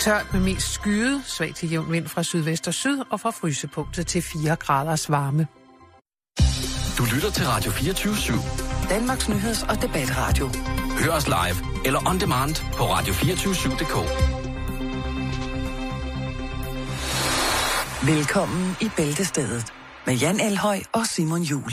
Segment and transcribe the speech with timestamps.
[0.00, 4.06] Tørt med mest skyde, svag til jævn vind fra sydvest og syd og fra frysepunktet
[4.06, 5.46] til 4 graders varme.
[6.98, 8.88] Du lytter til Radio 24 /7.
[8.88, 10.50] Danmarks nyheds- og debatradio.
[10.98, 13.96] Hør os live eller on demand på radio247.dk.
[18.06, 19.72] Velkommen i Bæltestedet
[20.06, 21.72] med Jan Elhøj og Simon Jul.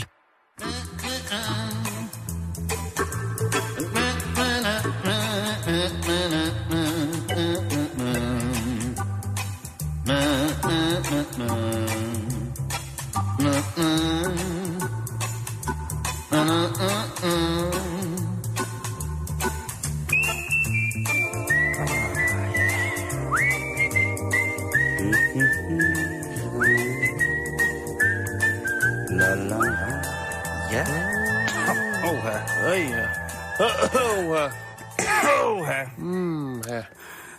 [35.44, 35.84] Oha.
[35.98, 36.84] Mm, ja.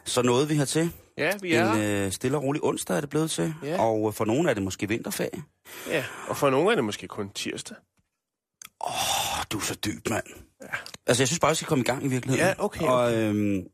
[0.05, 0.91] Så nåede vi hertil.
[1.17, 2.05] ja, vi er En her.
[2.05, 3.53] øh, stille og rolig onsdag er det blevet til.
[3.63, 3.81] Ja.
[3.81, 5.43] Og øh, for nogle er det måske vinterferie.
[5.87, 7.77] Ja, og for nogle er det måske kun tirsdag.
[8.87, 10.23] Åh, du er så dyb, mand.
[10.61, 10.67] Ja.
[11.07, 12.47] Altså, jeg synes bare, vi skal komme i gang i virkeligheden.
[12.47, 13.67] Ja, okay, Og øhm,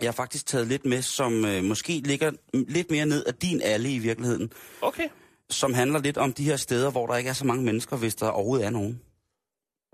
[0.00, 3.60] jeg har faktisk taget lidt med, som øh, måske ligger lidt mere ned af din
[3.64, 4.52] alle i virkeligheden.
[4.82, 5.08] Okay.
[5.50, 8.14] Som handler lidt om de her steder, hvor der ikke er så mange mennesker, hvis
[8.14, 9.00] der overhovedet er nogen.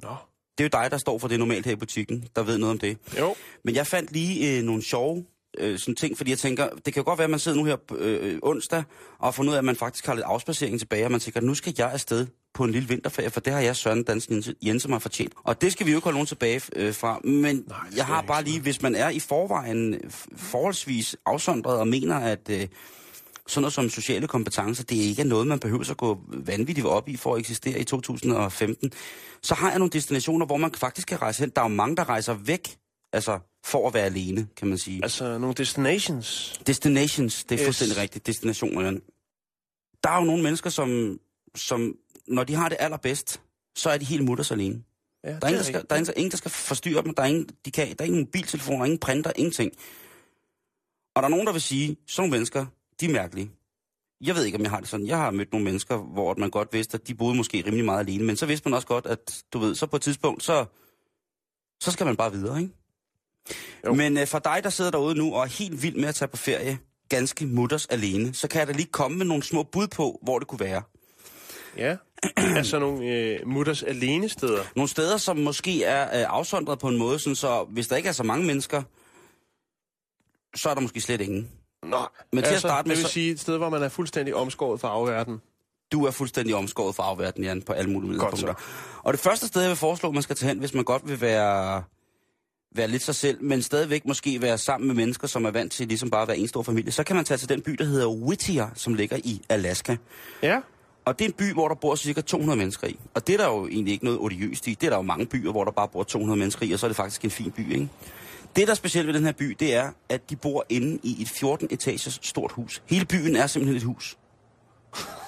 [0.02, 0.14] Nå.
[0.58, 2.70] Det er jo dig, der står for det normalt her i butikken, der ved noget
[2.70, 2.96] om det.
[3.18, 3.34] Jo.
[3.64, 5.24] Men jeg fandt lige øh, nogle sjove
[5.58, 7.64] øh, sådan ting, fordi jeg tænker, det kan jo godt være, at man sidder nu
[7.64, 8.82] her øh, onsdag,
[9.18, 11.40] og har fundet ud af, at man faktisk har lidt afspacering tilbage, og man tænker,
[11.40, 14.90] nu skal jeg afsted på en lille vinterferie, for det har jeg Søren Dansen Jensen-
[14.90, 15.32] mig fortjent.
[15.44, 17.20] Og det skal vi jo ikke holde nogen tilbage øh, fra.
[17.24, 20.00] Men Nej, jeg har bare lige, hvis man er i forvejen
[20.36, 22.66] forholdsvis afsondret og mener, at øh,
[23.48, 27.08] sådan noget som sociale kompetencer, det ikke er noget, man behøver at gå vanvittigt op
[27.08, 28.92] i for at eksistere i 2015,
[29.42, 31.50] så har jeg nogle destinationer, hvor man faktisk kan rejse hen.
[31.56, 32.76] Der er jo mange, der rejser væk,
[33.12, 35.00] altså for at være alene, kan man sige.
[35.02, 36.60] Altså, nogle destinations.
[36.66, 37.66] Destinations, det er Yes.
[37.66, 38.82] fuldstændig rigtigt, destinationer.
[38.84, 38.90] ja.
[40.02, 41.18] Der er jo nogle mennesker, som,
[41.54, 41.94] som,
[42.28, 43.40] når de har det allerbedst,
[43.76, 44.82] så er de helt mutters alene.
[45.24, 47.26] Ja, Der er, ingen, der, skal, der er ingen, der skal forstyrre dem, der er
[47.26, 49.72] ingen, de kan, der er ingen mobiltelefoner, ingen printer, ingenting.
[51.14, 52.66] Og der er nogen, der vil sige, sådan nogle mennesker,
[53.02, 53.50] de er mærkelige.
[54.20, 55.06] Jeg ved ikke, om jeg har det sådan.
[55.06, 58.00] Jeg har mødt nogle mennesker, hvor man godt vidste, at de boede måske rimelig meget
[58.00, 60.64] alene, men så vidste man også godt, at du ved, så på et tidspunkt, så,
[61.80, 62.74] så skal man bare videre, ikke?
[63.86, 63.94] Jo.
[63.94, 66.28] Men øh, for dig, der sidder derude nu og er helt vild med at tage
[66.28, 69.88] på ferie, ganske mutters alene, så kan jeg da lige komme med nogle små bud
[69.88, 70.82] på, hvor det kunne være.
[71.76, 71.96] Ja.
[72.58, 74.62] altså nogle øh, mutters alene steder.
[74.76, 78.08] Nogle steder, som måske er øh, afsondret på en måde, sådan så hvis der ikke
[78.08, 78.82] er så mange mennesker,
[80.54, 81.50] så er der måske slet ingen.
[81.82, 81.96] Nå,
[82.32, 83.88] Men til at altså, starte med, det vil så- sige et sted, hvor man er
[83.88, 85.40] fuldstændig omskåret fra afverden.
[85.92, 88.54] Du er fuldstændig omskåret fra afverden, Jan, på alle mulige Godt punkter.
[89.02, 91.20] Og det første sted, jeg vil foreslå, man skal tage hen, hvis man godt vil
[91.20, 91.82] være,
[92.74, 95.88] være lidt sig selv, men stadigvæk måske være sammen med mennesker, som er vant til
[95.88, 97.84] ligesom bare at være en stor familie, så kan man tage til den by, der
[97.84, 99.96] hedder Whittier, som ligger i Alaska.
[100.42, 100.60] Ja.
[101.04, 102.98] Og det er en by, hvor der bor cirka 200 mennesker i.
[103.14, 104.74] Og det er der jo egentlig ikke noget odiøst i.
[104.80, 106.86] Det er der jo mange byer, hvor der bare bor 200 mennesker i, og så
[106.86, 107.88] er det faktisk en fin by, ikke?
[108.56, 111.22] Det, der er specielt ved den her by, det er, at de bor inde i
[111.22, 112.82] et 14 etagers stort hus.
[112.86, 114.18] Hele byen er simpelthen et hus.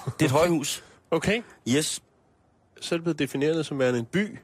[0.05, 0.83] Det er et højhus.
[1.11, 1.41] Okay.
[1.69, 2.01] Yes.
[2.81, 4.37] Så er det blevet defineret som værende en by.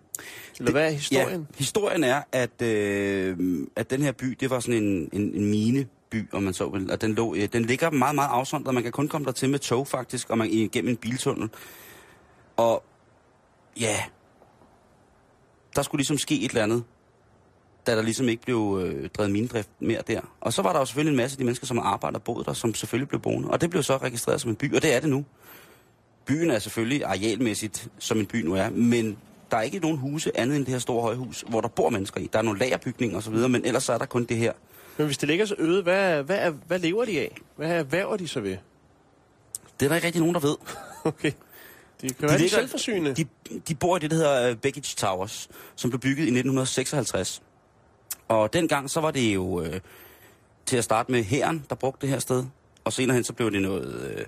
[0.59, 1.47] Eller hvad er historien?
[1.51, 5.49] Ja, historien er, at, øh, at den her by, det var sådan en, en, en
[5.49, 6.91] mineby, om man så vil.
[6.91, 8.73] Og den, lå, øh, den ligger meget, meget afsondret.
[8.73, 11.49] Man kan kun komme der til med tog, faktisk, og man igennem en biltunnel.
[12.57, 12.83] Og
[13.79, 13.95] ja,
[15.75, 16.83] der skulle ligesom ske et eller andet,
[17.87, 20.21] da der ligesom ikke blev øh, drevet minedrift mere der.
[20.41, 22.45] Og så var der jo selvfølgelig en masse af de mennesker, som arbejder og boede
[22.45, 23.49] der, som selvfølgelig blev boende.
[23.49, 25.25] Og det blev så registreret som en by, og det er det nu.
[26.25, 29.17] Byen er selvfølgelig arealmæssigt, som en by nu er, men
[29.51, 32.21] der er ikke nogen huse andet end det her store højhus, hvor der bor mennesker
[32.21, 32.29] i.
[32.33, 34.53] Der er nogle lagerbygninger osv., men ellers så er der kun det her.
[34.97, 37.37] Men hvis det ligger så øde, hvad, hvad, er, hvad lever de af?
[37.55, 38.57] Hvad erhverver de så ved?
[39.79, 40.55] Det er der ikke rigtig nogen, der ved.
[41.03, 41.31] Okay.
[42.01, 43.13] De kan være de ligger- selvforsynende.
[43.13, 43.25] De,
[43.67, 47.41] de bor i det, der hedder øh, Beckage Towers, som blev bygget i 1956.
[48.31, 49.79] Og dengang så var det jo øh,
[50.65, 52.45] til at starte med hæren, der brugte det her sted.
[52.83, 54.25] Og senere hen så blev det noget, øh,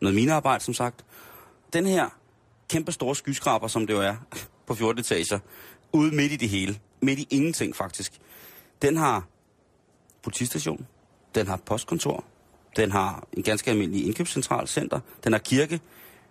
[0.00, 1.04] noget minearbejde, som sagt.
[1.72, 2.08] Den her
[2.68, 4.16] kæmpe store skyskraber, som det jo er,
[4.66, 5.38] på 14 etager,
[5.92, 8.12] ude midt i det hele, midt i ingenting faktisk,
[8.82, 9.26] den har
[10.22, 10.86] politistation,
[11.34, 12.24] den har postkontor,
[12.76, 15.80] den har en ganske almindelig indkøbscentral center, den har kirke,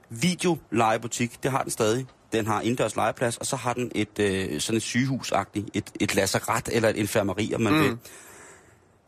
[0.10, 2.08] videolejebutik, det har den stadig.
[2.34, 6.16] Den har indendørs legeplads, og så har den et øh, sådan et sygehusagtigt, et, et
[6.16, 7.82] lazaret eller et infirmeri, om man mm.
[7.82, 7.98] vil.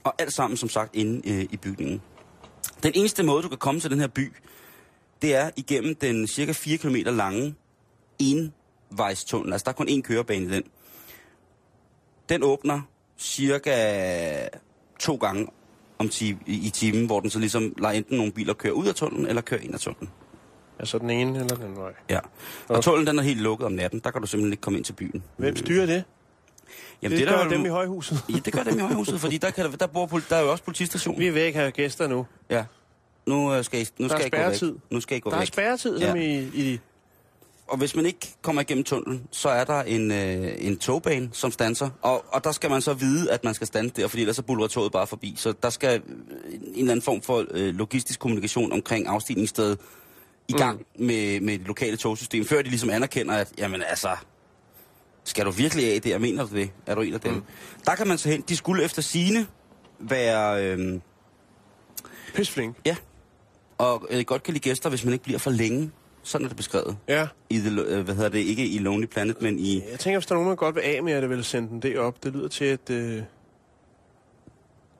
[0.04, 2.02] Og alt sammen, som sagt, inde øh, i bygningen.
[2.84, 4.34] Den eneste måde, du kan komme til den her by,
[5.22, 7.56] det er igennem den cirka 4 km lange
[8.20, 9.54] envejstunnel.
[9.54, 10.64] Altså, der er kun én kørebane i den.
[12.30, 12.82] Den åbner
[13.18, 14.50] cirka
[15.00, 15.48] to gange
[15.98, 18.96] om ti, i, timen, hvor den så ligesom lader enten nogle biler køre ud af
[18.96, 20.10] tunnelen, eller køre ind af tunnelen.
[20.80, 21.92] Altså den ene eller den vej.
[22.10, 22.20] Ja.
[22.68, 24.00] Og tunnelen den er helt lukket om natten.
[24.04, 25.24] Der kan du simpelthen ikke komme ind til byen.
[25.38, 26.04] Hvem styrer det?
[27.02, 28.18] Jamen, det, der gør jo- dem i højhuset.
[28.30, 30.52] Ja, det gør dem i højhuset, fordi der, kan der, der, bor, der er jo
[30.52, 31.20] også politistation.
[31.20, 32.26] Vi vil ikke have gæster nu.
[32.50, 32.64] Ja.
[33.28, 34.30] Nu øh, skal I, nu Der er skal I
[34.62, 34.74] gå væk.
[34.92, 35.48] Nu skal I gå Der er væk.
[35.48, 36.24] spærretid, som Ja.
[36.24, 36.80] i, i...
[37.68, 41.52] Og hvis man ikke kommer igennem tunnelen, så er der en, øh, en togbane, som
[41.52, 41.90] standser.
[42.02, 44.42] Og, og der skal man så vide, at man skal stanse der, fordi ellers så
[44.42, 45.34] buller toget bare forbi.
[45.38, 49.80] Så der skal en eller anden form for øh, logistisk kommunikation omkring afstigningsstedet
[50.48, 51.06] i gang mm.
[51.06, 54.10] med, med det lokale togsystem, før de ligesom anerkender, at jamen altså,
[55.24, 56.10] skal du virkelig af det?
[56.10, 56.70] Jeg mener du det?
[56.86, 57.34] Er du en af dem?
[57.34, 57.44] Mm.
[57.86, 58.42] Der kan man så hen.
[58.42, 59.48] De skulle efter sine
[60.00, 60.66] være...
[60.66, 61.00] Øh,
[62.36, 62.76] Pisflink.
[62.86, 62.96] ja.
[63.78, 65.92] Og øh, godt kan lide gæster, hvis man ikke bliver for længe.
[66.24, 66.98] Sådan er det beskrevet.
[67.08, 67.28] Ja.
[67.50, 68.40] I the, øh, hvad hedder det?
[68.40, 69.82] Ikke i Lonely Planet, men i...
[69.92, 71.70] Jeg tænker, hvis der er nogen, man godt vil af med, at det vil sende
[71.70, 72.24] den derop.
[72.24, 73.22] Det lyder til, at øh,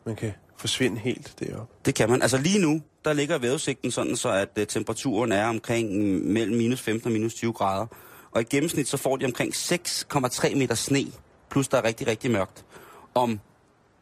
[0.06, 1.70] man kan forsvinde helt derop.
[1.86, 2.22] Det kan man.
[2.22, 6.58] Altså lige nu, der ligger vejrudsigten sådan, så at uh, temperaturen er omkring mm, mellem
[6.58, 7.86] minus 15 og minus 20 grader.
[8.32, 11.06] Og i gennemsnit, så får de omkring 6,3 meter sne,
[11.50, 12.66] plus der er rigtig, rigtig mørkt.
[13.14, 13.40] Om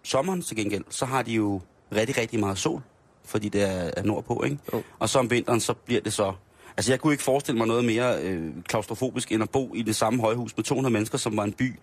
[0.04, 1.62] sommeren til gengæld, så har de jo
[1.96, 2.82] rigtig, rigtig meget sol,
[3.26, 4.58] fordi det er, er nordpå, ikke?
[4.74, 4.84] Jo.
[5.00, 6.34] Og så om vinteren, så bliver det så...
[6.78, 9.96] Altså jeg kunne ikke forestille mig noget mere øh, klaustrofobisk, end at bo i det
[9.96, 11.80] samme højhus med 200 mennesker, som var en by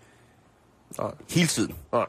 [0.99, 1.11] Nej.
[1.31, 1.75] hele tiden.
[1.93, 2.07] Nej.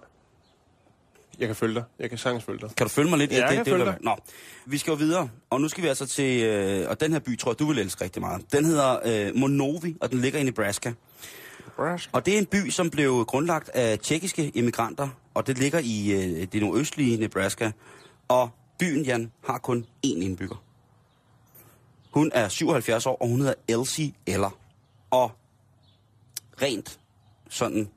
[1.41, 1.83] Jeg kan følge dig.
[1.99, 2.69] Jeg kan sagtens følge dig.
[2.77, 3.31] Kan du følge mig lidt?
[3.31, 3.97] Ja, jeg det, kan det, følge dig.
[4.01, 4.15] Nå,
[4.65, 7.37] vi skal jo videre, og nu skal vi altså til, øh, og den her by
[7.37, 8.53] tror jeg, du vil elske rigtig meget.
[8.53, 10.93] Den hedder øh, Monovi, og den ligger i Nebraska.
[11.75, 12.09] Brask.
[12.13, 16.11] Og det er en by, som blev grundlagt af tjekkiske immigranter, og det ligger i
[16.11, 17.71] øh, det nordøstlige Nebraska.
[18.27, 18.49] Og
[18.79, 20.63] byen, Jan, har kun én indbygger.
[22.11, 24.57] Hun er 77 år, og hun hedder Elsie Eller.
[25.11, 25.31] Og
[26.61, 26.99] rent
[27.49, 27.89] sådan,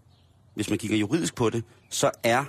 [0.55, 2.45] hvis man kigger juridisk på det, så er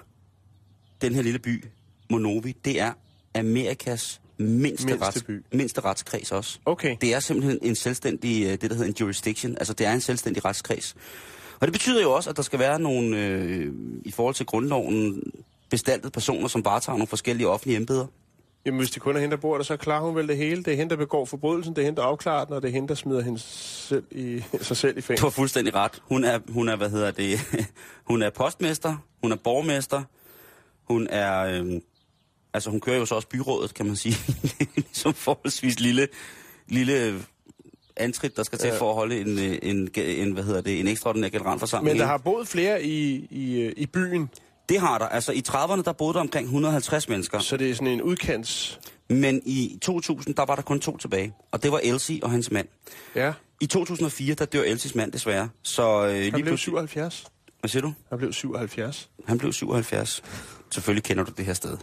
[1.06, 1.66] den her lille by,
[2.10, 2.92] Monovi, det er
[3.36, 5.44] Amerikas mindste, Mindste rets, by.
[5.52, 6.60] mindste retskreds også.
[6.66, 6.96] Okay.
[7.02, 10.02] Det er simpelthen en selvstændig, øh, det der hedder en jurisdiction, altså det er en
[10.02, 10.96] selvstændig retskreds.
[11.60, 13.74] Og det betyder jo også, at der skal være nogle, øh,
[14.06, 15.24] i forhold til grundloven,
[15.70, 18.06] bestaltede personer, som varetager nogle forskellige offentlige embeder.
[18.66, 20.64] Jamen, hvis det kun er hende, der bor der, så klarer hun vel det hele.
[20.64, 22.72] Det er hende, der begår forbrydelsen, det er hende, der afklarer den, og det er
[22.74, 25.26] hende, der smider hende selv i, sig selv i Du fængsel.
[25.26, 26.02] har fuldstændig ret.
[26.08, 27.40] Hun er, hun er, hvad hedder det,
[28.10, 30.04] hun er postmester, hun er borgmester,
[30.88, 31.82] hun er, øh,
[32.54, 34.16] altså hun kører jo så også byrådet, kan man sige.
[34.60, 36.08] Er ligesom forholdsvis lille,
[36.68, 37.22] lille
[37.98, 38.78] antrit, der skal til Ja.
[38.80, 41.94] for at holde en, øh, en, en, hvad hedder det, en ekstraordinær generalforsamling.
[41.94, 44.30] Men der har boet flere i, i, øh, i byen,
[44.70, 45.06] Det har der.
[45.06, 47.40] Altså i 30'erne, der boede der omkring 150 mennesker.
[47.40, 48.80] så det er sådan en udkants...
[49.10, 51.34] Men i 2000, der var der kun to tilbage.
[51.52, 52.68] Og det var Elsie og hans mand.
[53.16, 55.50] Ja, I 2004, der dør Elsies mand desværre.
[55.64, 56.58] Så øh, lige han blev pludselig...
[56.58, 57.26] 77.
[57.60, 57.94] Hvad siger du?
[58.10, 59.10] Han blev 77.
[59.28, 60.24] Han blev 77.
[60.76, 61.78] Selvfølgelig kender du det her sted.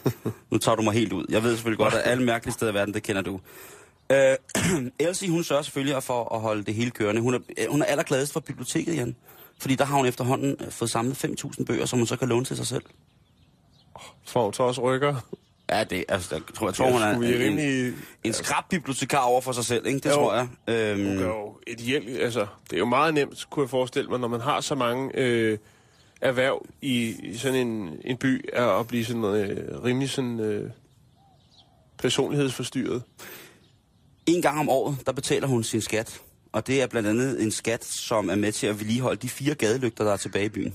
[0.50, 1.24] nu tager du mig helt ud.
[1.28, 3.40] Jeg ved selvfølgelig godt, at alle mærkelige steder i verden, det kender du.
[4.12, 4.36] Øh,
[5.08, 7.20] Elsie, hun sørger selvfølgelig for at holde det hele kørende.
[7.20, 9.16] Hun er, øh, hun er allergladest for biblioteket, Jan.
[9.60, 12.44] Fordi der har hun efterhånden øh, fået samlet 5.000 bøger, som hun så kan låne
[12.44, 12.82] til sig selv.
[14.34, 15.14] Hun så også rykker.
[15.70, 17.94] Ja, det, altså, jeg tror, jeg tror hun er en, rimelig...
[18.24, 19.98] en skrab bibliotekar over for sig selv, ikke?
[19.98, 20.14] Det Jo.
[20.14, 20.48] tror jeg.
[20.68, 24.10] Øhm, Hun gør jo et hjælp, altså, det er jo meget nemt, kunne jeg forestille
[24.10, 25.58] mig, når man har så mange øh,
[26.24, 30.70] erhverv i, i sådan en, en by, er at blive sådan øh, rimelig sådan øh,
[31.98, 33.02] personlighedsforstyrret.
[34.26, 36.20] En gang om året, der betaler hun sin skat.
[36.52, 39.54] Og det er blandt andet en skat, som er med til at vedligeholde de fire
[39.54, 40.74] gadelygter, der er tilbage i byen.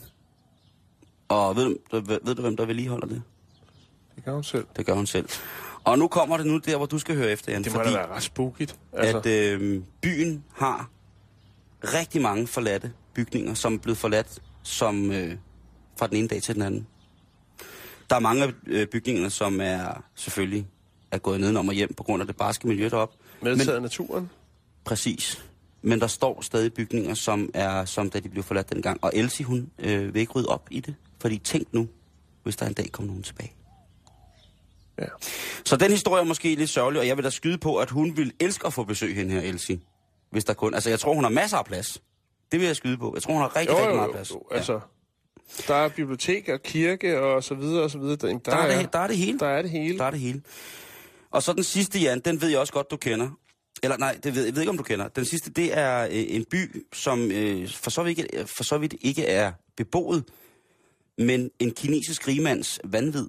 [1.27, 3.22] Og ved, du- ved, ved du, hvem der vedligeholder det?
[4.15, 4.65] Det gør hun selv.
[4.77, 5.29] Det gør hun selv.
[5.84, 7.63] Og nu kommer det nu der, hvor du skal høre efter, Jan.
[7.63, 8.75] Det må fordi da være ret spookigt.
[8.94, 10.89] Altså, at øh, byen har
[11.84, 14.39] rigtig mange forladte bygninger, som er blevet forladt
[14.70, 15.36] som, øh,
[16.00, 16.88] fra den ene dag til den anden.
[18.10, 20.68] Der er mange af øh, bygningerne, som er selvfølgelig
[21.12, 23.18] er gået nedenom og hjem på grund af det barske miljø deroppe.
[23.42, 24.30] medtaget af naturen.
[24.84, 25.44] Præcis.
[25.82, 29.04] Men der står stadig bygninger, som er som da de blev forladt dengang.
[29.04, 30.96] Og Elsie, hun øh, vil ikke rydde op i det.
[31.22, 31.88] Fordi tænk nu,
[32.44, 33.54] hvis der en dag kommer nogen tilbage.
[35.00, 35.06] Ja.
[35.66, 38.18] Så den historie er måske lidt sørgelig, og jeg vil da skyde på, at hun
[38.18, 39.80] vil elske at få besøg hende her, Elsie.
[40.32, 40.74] Hvis der kun...
[40.74, 42.02] Altså, jeg tror, hun har masser af plads.
[42.51, 43.12] Det vil jeg skyde på.
[43.15, 44.32] Jeg tror, hun har rigtig, Jo, rigtig jo, meget jo, plads.
[44.32, 44.79] jo, altså,
[45.68, 48.15] der er bibliotek og kirke og så videre og så videre.
[48.15, 49.39] Der, der, Der, er det, der er det hele.
[49.39, 49.98] der er det hele.
[49.98, 50.41] Der er det hele.
[51.32, 53.29] Og så den sidste, Jan, den ved jeg også godt, du kender.
[53.84, 55.08] Eller nej, det ved, jeg ved ikke, om du kender.
[55.08, 58.77] Den sidste, det er øh, en by, som øh, for, så vidt, ikke- for så
[58.77, 60.24] vidt ikke er beboet,
[61.18, 63.27] men en kinesisk rigmands vanvid.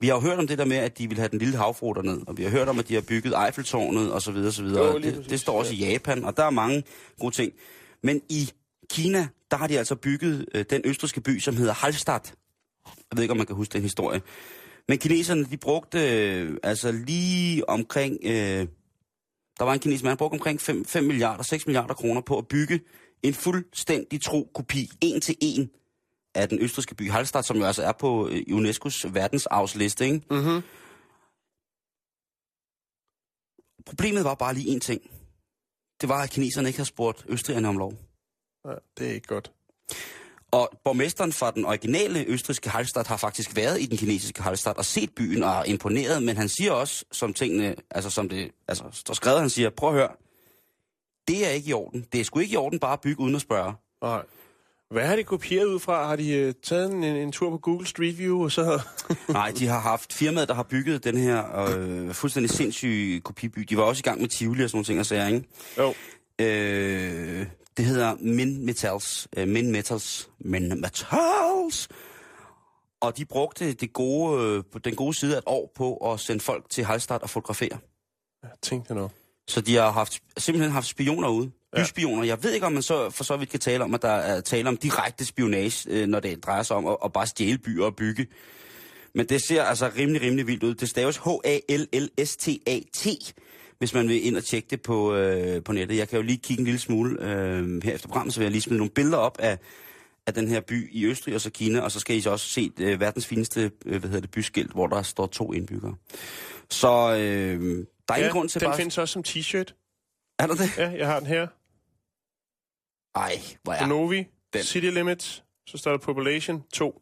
[0.00, 1.92] Vi har jo hørt om det der med, at de vil have den lille havfru
[1.92, 4.62] derned, og vi har hørt om, at de har bygget Eiffeltårnet og så videre, så
[4.62, 4.84] videre.
[4.92, 6.82] Jo, det, det står også i Japan, og der er mange
[7.20, 7.52] gode ting.
[8.04, 8.50] Men i
[8.90, 12.34] Kina, der har de altså bygget øh, den østriske by, som hedder Hallstatt.
[12.86, 14.22] Jeg ved ikke, om man kan huske den historie.
[14.88, 18.18] Men kineserne, de brugte øh, altså lige omkring...
[18.22, 18.66] Øh,
[19.58, 22.38] der var en kinesisk mand, der brugte omkring 5, 5 milliarder, 6 milliarder kroner på
[22.38, 22.80] at bygge
[23.22, 25.70] en fuldstændig tro kopi, en til en,
[26.34, 30.22] af den østriske by Hallstatt, som jo altså er på øh, UNESCO's verdensarvsliste, ikke?
[30.30, 30.62] Mm-hmm.
[33.86, 35.02] Problemet var bare lige en ting.
[36.04, 37.92] Det var, at kineserne ikke havde spurgt østrigerne om lov.
[38.64, 39.52] Ja, det er ikke godt.
[40.50, 44.84] Og borgmesteren fra den originale østriske Hallstatt har faktisk været i den kinesiske Hallstatt og
[44.84, 48.84] set byen og er imponeret, men han siger også, som tingene, altså som det, altså
[48.92, 50.08] står skrevet, han siger, prøv at høre,
[51.28, 52.06] det er ikke i orden.
[52.12, 53.74] Det er sgu ikke i orden bare at bygge uden at spørge.
[54.02, 54.22] Nej.
[54.90, 56.06] Hvad har de kopieret ud fra?
[56.06, 58.82] Har de uh, taget en, en tur på Google Street View, og så...
[59.28, 63.60] Nej, de har haft firmaet, der har bygget den her øh, fuldstændig sindssyge kopiby.
[63.60, 65.48] De var også i gang med Tivoli og sådan nogle ting og sager, ikke?
[65.78, 65.94] jo.
[66.38, 69.28] Øh, det hedder Min Metals.
[69.36, 70.28] Øh, Min Metals.
[70.40, 71.88] Min Metals.
[73.00, 76.40] Og de brugte det gode, øh, den gode side af et år på at sende
[76.40, 77.78] folk til Hallstatt og fotografere.
[78.42, 79.10] Jeg tænkte nu.
[79.48, 81.50] Så de har haft, simpelthen haft spioner ude.
[81.76, 81.82] Ja.
[81.82, 82.24] Byspioner.
[82.24, 84.40] Jeg ved ikke, om man så for så vidt kan tale om, at der er
[84.40, 87.84] tale om direkte spionage, øh, når det drejer sig om at, at bare stjæle byer
[87.84, 88.26] og bygge.
[89.14, 90.74] Men det ser altså rimelig, rimelig vildt ud.
[90.74, 93.06] Det staves H-A-L-L-S-T-A-T,
[93.78, 95.96] hvis man vil ind og tjekke det på, øh, på nettet.
[95.96, 98.52] Jeg kan jo lige kigge en lille smule øh, her efter programmet, så vil jeg
[98.52, 99.58] lige smide nogle billeder op af,
[100.26, 102.48] af den her by i Østrig og så Kina, og så skal I så også
[102.48, 105.94] se øh, verdens fineste øh, hvad hedder det, byskilt, hvor der står to indbyggere.
[106.70, 108.76] Så øh, der er ingen grund til den bare...
[108.76, 109.74] findes også som t-shirt.
[110.38, 110.78] Er der det?
[110.78, 111.46] Ja, jeg har den her.
[113.14, 114.62] Ej, hvor er Novi, Den.
[114.62, 117.00] City Limits, så står der Population 2.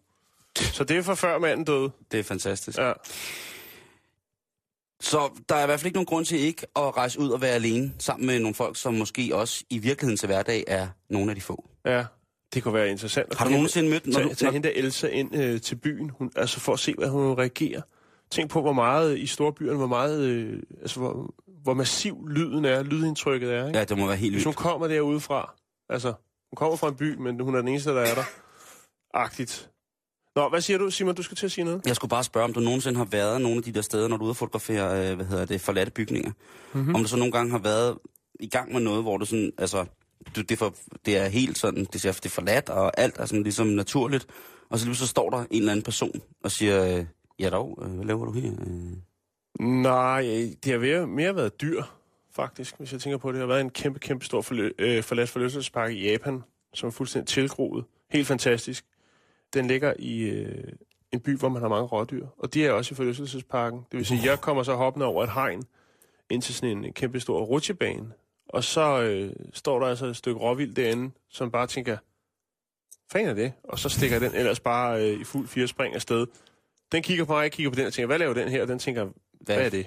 [0.59, 1.91] Så det er fra før manden døde.
[2.13, 2.79] det er fantastisk.
[2.79, 2.93] Ja.
[5.01, 7.41] Så der er i hvert fald ikke nogen grund til ikke at rejse ud og
[7.41, 11.31] være alene sammen med nogle folk, som måske også i virkeligheden til hverdag er nogle
[11.31, 11.69] af de få.
[11.87, 12.05] ja,
[12.55, 13.35] det kunne være interessant.
[13.39, 14.07] Har du tage nogensinde mødt...
[14.07, 16.79] Når du, Tage, tage hende der Elsa ind øh, til byen, hun, altså for at
[16.79, 17.81] se, hvad hun reagerer.
[18.31, 22.83] Tænk på, hvor meget i storbyerne, hvor meget, øh, altså hvor, hvor massiv lyden er,
[22.83, 23.67] lydindtrykket er.
[23.67, 23.79] Ikke?
[23.79, 24.59] ja, det må være helt Hvis hun vildt.
[24.59, 25.55] kommer derude fra,
[25.89, 26.09] altså,
[26.51, 28.25] hun kommer fra en by, men hun er den eneste, der er der.
[29.15, 29.71] Agtigt.
[30.37, 31.15] Nå, hvad siger du, Simon?
[31.15, 31.87] Du skal til at sige noget?
[31.87, 34.17] Jeg skulle bare spørge, om du nogensinde har været nogle af de der steder, når
[34.17, 36.31] du er ude og fotografere, øh, hvad hedder det, forladte bygninger.
[36.31, 36.81] Mhm.
[36.81, 36.95] Mm-hmm.
[36.95, 37.99] Om du så nogle gange har været
[38.41, 39.85] i gang med noget, hvor du sådan, altså,
[40.37, 40.75] du, det, er for,
[41.07, 44.27] det er helt sådan, det, ser, det er forladt, og alt er sådan ligesom naturligt.
[44.71, 47.05] Og så lige så står der en eller anden person og siger, øh,
[47.39, 48.53] ja dog, øh, hvad laver du her?
[48.53, 48.97] Øh,
[49.61, 50.23] Nej,
[50.65, 51.83] det har mere været dyr,
[52.35, 53.35] faktisk, hvis jeg tænker på det.
[53.35, 56.43] Det har været en kæmpe, kæmpe stor forlø- øh, forladt forlystelsespark i Japan,
[56.75, 57.85] som er fuldstændig tilgroet.
[58.11, 58.85] Helt fantastisk.
[59.55, 60.73] Den ligger i øh,
[61.13, 63.79] en by, hvor man har mange rådyr, og de er også i forlystelsesparken.
[63.91, 65.63] Det vil sige, jeg kommer så hoppende over et hegn
[66.31, 68.13] ind til sådan en kæmpe stor rutsjebane,
[68.49, 71.97] og så øh, står der altså et stykke råvild derinde, som bare tænker,
[73.13, 73.53] fanden er det?
[73.65, 76.27] Og så stikker den ellers bare øh, i fuld fire spring afsted.
[76.93, 78.63] Den kigger på mig, jeg kigger på den og tænker, hvad laver den her?
[78.63, 79.09] Og den tænker,
[79.45, 79.87] hvad, hvad er det?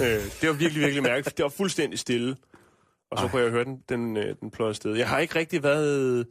[0.00, 1.36] øh, det var virkelig, virkelig mærkeligt.
[1.36, 2.36] Det var fuldstændig stille.
[3.10, 3.30] Og så Ej.
[3.30, 4.94] kunne jeg høre den, den, øh, den pløje afsted.
[4.94, 6.26] Jeg har ikke rigtig været...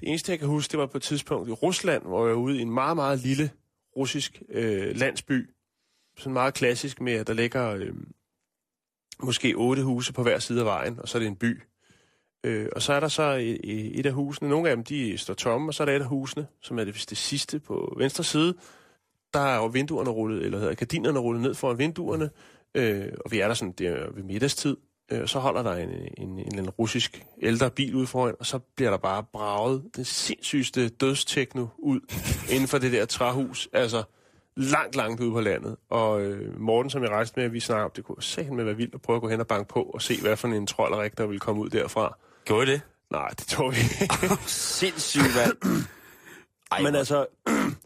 [0.00, 2.42] Det eneste, jeg kan huske, det var på et tidspunkt i Rusland, hvor jeg var
[2.42, 3.50] ude i en meget, meget lille
[3.96, 5.50] russisk øh, landsby.
[6.18, 7.94] Sådan meget klassisk med, at der ligger øh,
[9.22, 11.62] måske otte huse på hver side af vejen, og så er det en by.
[12.44, 15.34] Øh, og så er der så et, et af husene, nogle af dem de står
[15.34, 18.24] tomme, og så er der et af husene, som er det, det sidste på venstre
[18.24, 18.54] side.
[19.34, 22.30] Der er jo vinduerne rullet, eller hedder gardinerne rullet ned foran vinduerne,
[22.74, 24.76] øh, og vi er der sådan, det er ved middagstid,
[25.12, 28.58] øh, så holder der en, en, en, en, russisk ældre bil ude foran, og så
[28.58, 32.00] bliver der bare braget den sindssygste dødstekno ud
[32.50, 34.02] inden for det der træhus, altså
[34.56, 35.76] langt, langt ude på landet.
[35.90, 38.76] Og øh, Morten, som jeg rejste med, vi snakker om, det kunne sagen med være
[38.76, 41.18] vildt at prøve at gå hen og banke på og se, hvad for en trolderik,
[41.18, 42.16] der ville komme ud derfra.
[42.44, 42.80] Gjorde det?
[43.10, 44.14] Nej, det tror vi ikke.
[44.46, 45.56] Sindssygt, mand.
[46.72, 47.26] Ej, Men altså,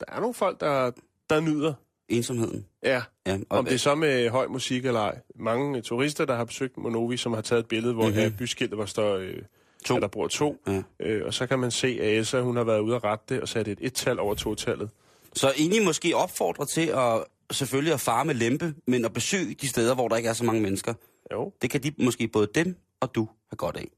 [0.00, 0.90] der er nogle folk, der,
[1.30, 1.74] der nyder.
[2.08, 2.66] Ensomheden.
[2.82, 5.18] Ja, Ja, og om det er så med høj musik eller ej.
[5.34, 8.12] Mange turister, der har besøgt Monovi, som har taget et billede, hvor Mhm.
[8.16, 8.32] mm-hmm.
[8.34, 9.42] er byskiltet, hvor står, øh,
[9.84, 9.96] To.
[9.96, 10.56] at der bor to.
[10.66, 10.82] Ja.
[11.00, 13.42] Øh, og så kan man se, at Elsa, hun har været ude at rette det
[13.42, 14.90] og sat et et-tal over to-tallet.
[15.34, 19.68] Så egentlig måske opfordre til at selvfølgelig at fare med lempe, men at besøge de
[19.68, 20.94] steder, hvor der ikke er så mange mennesker.
[21.32, 21.52] Jo.
[21.62, 23.88] Det kan de måske både dem og du have godt af.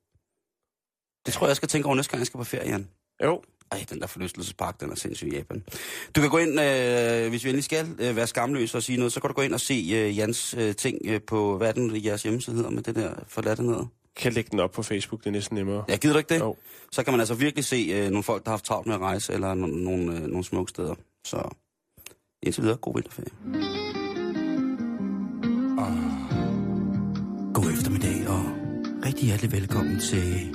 [1.26, 2.88] Det tror jeg, jeg skal tænke over næste gang, jeg skal på ferie, Jan.
[3.24, 3.42] Jo.
[3.72, 5.62] Ej, den der forlystelsespark, den er sindssyg i Japan.
[6.16, 9.12] Du kan gå ind, øh, hvis vi endelig skal øh, være skamløse og sige noget,
[9.12, 11.72] så kan du gå ind og se øh, Jans øh, ting øh, på, hvad er
[11.72, 13.76] den, jeres hjemmeside hedder med det der forladte ned.
[14.16, 15.84] Kan lægge den op på Facebook, det er næsten nemmere.
[15.88, 16.40] Ja, gider du ikke det?
[16.40, 16.56] Jo.
[16.92, 19.00] Så kan man altså virkelig se øh, nogle folk, der har haft travlt med at
[19.00, 20.94] rejse, eller no- nogle, øh, nogle smukke steder.
[21.24, 21.56] Så
[22.42, 23.30] indtil videre, god vinterferie.
[27.54, 28.42] God eftermiddag, og
[29.06, 30.54] rigtig hjertelig velkommen til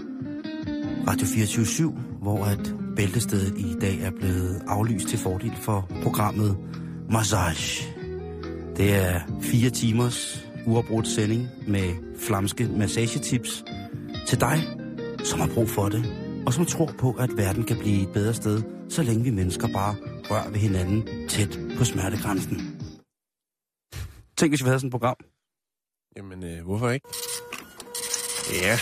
[1.08, 1.92] Radio 24
[2.22, 6.58] hvor at bæltestedet i dag er blevet aflyst til fordel for programmet
[7.12, 7.86] Massage.
[8.78, 13.64] Det er fire timers uafbrudt sending med flamske massagetips
[14.28, 14.58] til dig,
[15.24, 16.06] som har brug for det,
[16.46, 19.68] og som tror på, at verden kan blive et bedre sted, så længe vi mennesker
[19.68, 19.96] bare
[20.30, 22.80] rører ved hinanden tæt på smertegrænsen.
[24.38, 25.16] Tænk, hvis vi havde sådan et program.
[26.18, 27.08] Jamen, øh, hvorfor ikke?
[28.62, 28.78] Ja.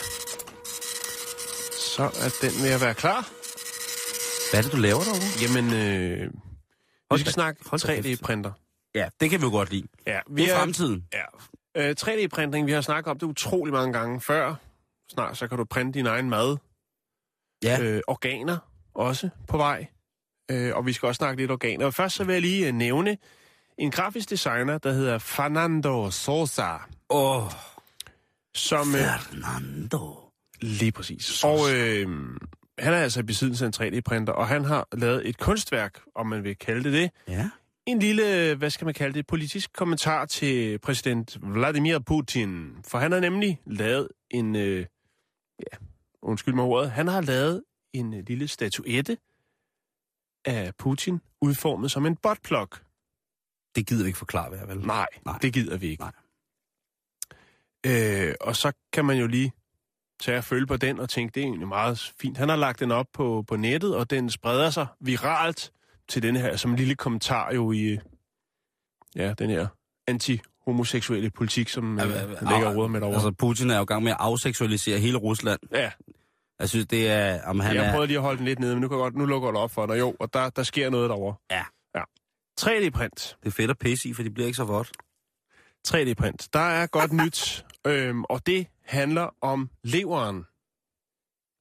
[1.95, 3.21] Så er den ved at være klar.
[4.51, 5.29] Hvad er det, du laver derovre?
[5.41, 6.33] Jamen, øh,
[7.11, 8.21] vi skal da- snakke hold da kæft.
[8.21, 8.51] 3D-printer.
[8.95, 9.87] Ja, det kan vi jo godt lide.
[10.07, 11.05] Ja, Det er fremtiden.
[11.13, 11.23] Ja.
[11.89, 14.55] Øh, 3D-printing, vi har snakket om det utrolig mange gange før.
[15.13, 16.57] Snart så kan du printe din egen mad.
[17.63, 18.57] Ja, Øh, organer
[18.93, 19.87] også på vej.
[20.51, 21.85] Øh, og vi skal også snakke lidt organer.
[21.85, 23.17] Og først så vil jeg lige øh, nævne
[23.77, 26.75] en grafisk designer, der hedder Fernando Sosa.
[27.09, 27.51] åh, oh,
[28.55, 30.30] Som, øh, Fernando.
[30.61, 31.43] Lige præcis.
[31.43, 32.07] Og øh,
[32.79, 36.27] han er altså i besiddelse af en 3D-printer, og han har lavet et kunstværk, om
[36.27, 37.11] man vil kalde det det.
[37.27, 37.49] Ja,
[37.85, 42.75] En lille, hvad skal man kalde det, politisk kommentar til præsident Vladimir Putin.
[42.87, 44.85] For han har nemlig lavet en, øh,
[45.59, 45.77] ja,
[46.21, 47.63] undskyld mig ordet, han har lavet
[47.93, 49.17] en øh, lille statuette
[50.45, 52.67] af Putin, udformet som en botplug.
[53.75, 54.77] det gider vi ikke forklare, hvad vel.
[54.77, 55.07] Nej, Nej.
[55.25, 56.03] Nej, det gider vi ikke.
[56.03, 56.11] Nej.
[57.85, 59.51] Øh, og så kan man jo lige
[60.21, 62.37] tage og følge på den og tænke, det er egentlig meget fint.
[62.37, 65.71] Han har lagt den op på, på nettet, og den spreder sig viralt
[66.09, 67.97] til den her, som en lille kommentar jo i
[69.15, 69.67] ja, den her
[70.11, 72.05] anti-homoseksuelle politik, som øh,
[72.41, 73.15] ligger råd med derovre.
[73.15, 75.59] Altså, Putin er jo i gang med at afseksualisere hele Rusland.
[75.71, 75.91] ja,
[76.59, 77.43] Jeg synes, det er...
[77.45, 77.91] Om han jeg er...
[77.91, 79.59] prøvede lige at holde den lidt nede, men nu, kan jeg godt, nu lukker det
[79.59, 79.99] op for dig.
[79.99, 81.35] Jo, og der, der sker noget derovre.
[81.51, 81.63] Ja.
[81.95, 82.03] ja.
[82.61, 83.37] 3D-print.
[83.43, 84.91] Det er fedt at pisse i, for de bliver ikke så vådt.
[85.87, 86.47] 3D-print.
[86.53, 90.43] Der er godt nyt, øhm, og det handler om leveren.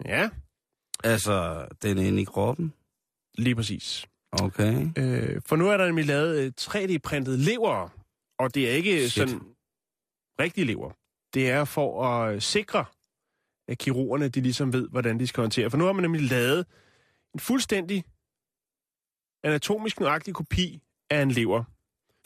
[0.04, 0.30] Ja,
[1.04, 2.72] Altså, den er inde i kroppen.
[3.38, 4.06] lige præcis.
[4.32, 4.86] Okay.
[4.98, 7.88] Øh, for nu er der nemlig lavet øh, 3D-printet lever,
[8.38, 9.28] og det er ikke Shit.
[9.30, 9.40] sådan
[10.40, 10.92] rigtig lever.
[11.34, 12.84] Det er for at øh, sikre,
[13.68, 15.70] at kirurgerne de ligesom ved, hvordan de skal håndtere.
[15.70, 16.66] For nu har man nemlig lavet
[17.34, 18.04] en fuldstændig
[19.44, 21.64] anatomisk nøjagtig kopi af en lever.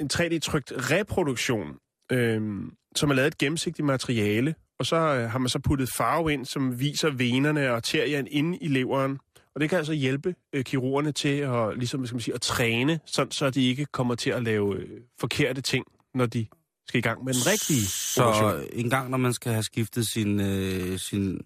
[0.01, 1.79] En 3D-trykt reproduktion,
[2.13, 2.63] øh,
[2.97, 6.45] som er lavet et gennemsigtigt materiale, og så øh, har man så puttet farve ind,
[6.45, 9.19] som viser venerne og arterien inde i leveren.
[9.55, 13.01] Og det kan altså hjælpe øh, kirurgerne til at, ligesom, skal man sige, at træne,
[13.07, 16.47] sådan, så de ikke kommer til at lave øh, forkerte ting, når de
[16.89, 17.87] skal i gang med den rigtige
[18.23, 18.61] operation.
[18.61, 21.41] Så en gang, når man skal have skiftet sin, øh, sin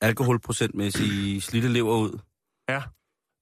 [0.00, 2.18] alkoholprocentmæssige slidte lever ud.
[2.68, 2.82] Ja.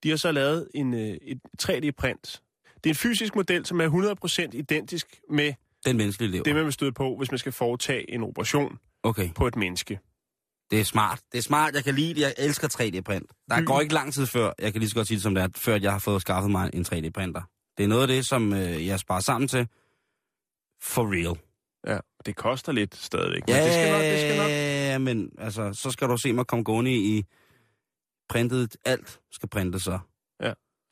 [0.02, 2.42] De har så lavet en, øh, et 3D-print.
[2.76, 5.52] Det er en fysisk model, som er 100% identisk med
[5.84, 6.44] Den menneskelige lever.
[6.44, 9.98] det, man vil støde på, hvis man skal foretage en operation Okay, på et menneske.
[10.70, 11.20] det er smart.
[11.32, 12.20] Det er smart, jeg kan lide det.
[12.20, 13.30] Jeg elsker 3D-print.
[13.50, 13.66] Der Mm.
[13.66, 15.48] går ikke lang tid før, jeg kan lige så godt sige det som det er,
[15.56, 17.42] før jeg har fået skaffet mig en 3D-printer.
[17.76, 19.68] Det er noget af det, som øh, jeg sparer sammen til.
[20.82, 21.38] For real.
[21.86, 23.42] Ja, det koster lidt stadigvæk.
[23.48, 24.48] Men det skal nok, det skal nok.
[24.50, 27.24] Ja, men altså, så skal du se mig komme gående i
[28.28, 28.76] printet.
[28.84, 29.98] Alt skal printes så.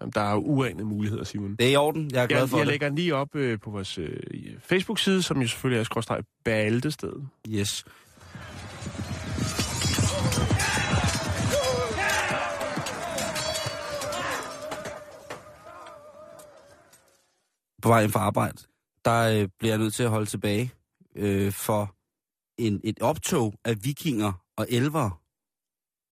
[0.01, 1.57] Jamen, der er jo uanede muligheder, Simon.
[1.57, 2.11] Det er i orden.
[2.13, 2.73] Jeg er glad Jeg, for jeg det.
[2.73, 4.21] lægger den lige op øh, på vores øh,
[4.61, 7.13] Facebook-side, som jo selvfølgelig er skråstreg Bæltested.
[7.49, 7.85] Yes.
[17.85, 18.63] På vej hjem fra arbejde,
[19.05, 20.73] der øh, bliver jeg nødt til at holde tilbage
[21.17, 21.95] øh, for
[22.59, 25.23] en, et optog af vikinger og elver.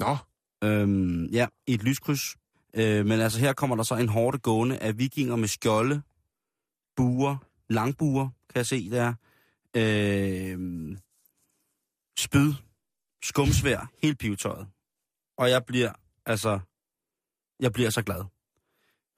[0.01, 0.17] Nå,
[0.65, 2.37] Øhm, ja, i et lyskryds.
[2.75, 6.03] Øh, men altså her kommer der så en hårde gående af vikinger med skjolde,
[6.97, 7.37] buer,
[7.69, 9.15] langbuer, kan jeg se der.
[9.77, 10.59] Øh,
[12.19, 12.53] spyd,
[13.25, 14.67] skumsvær, helt pivetøjet.
[15.39, 15.93] Og jeg bliver,
[16.27, 16.61] altså,
[17.61, 18.25] jeg bliver så glad.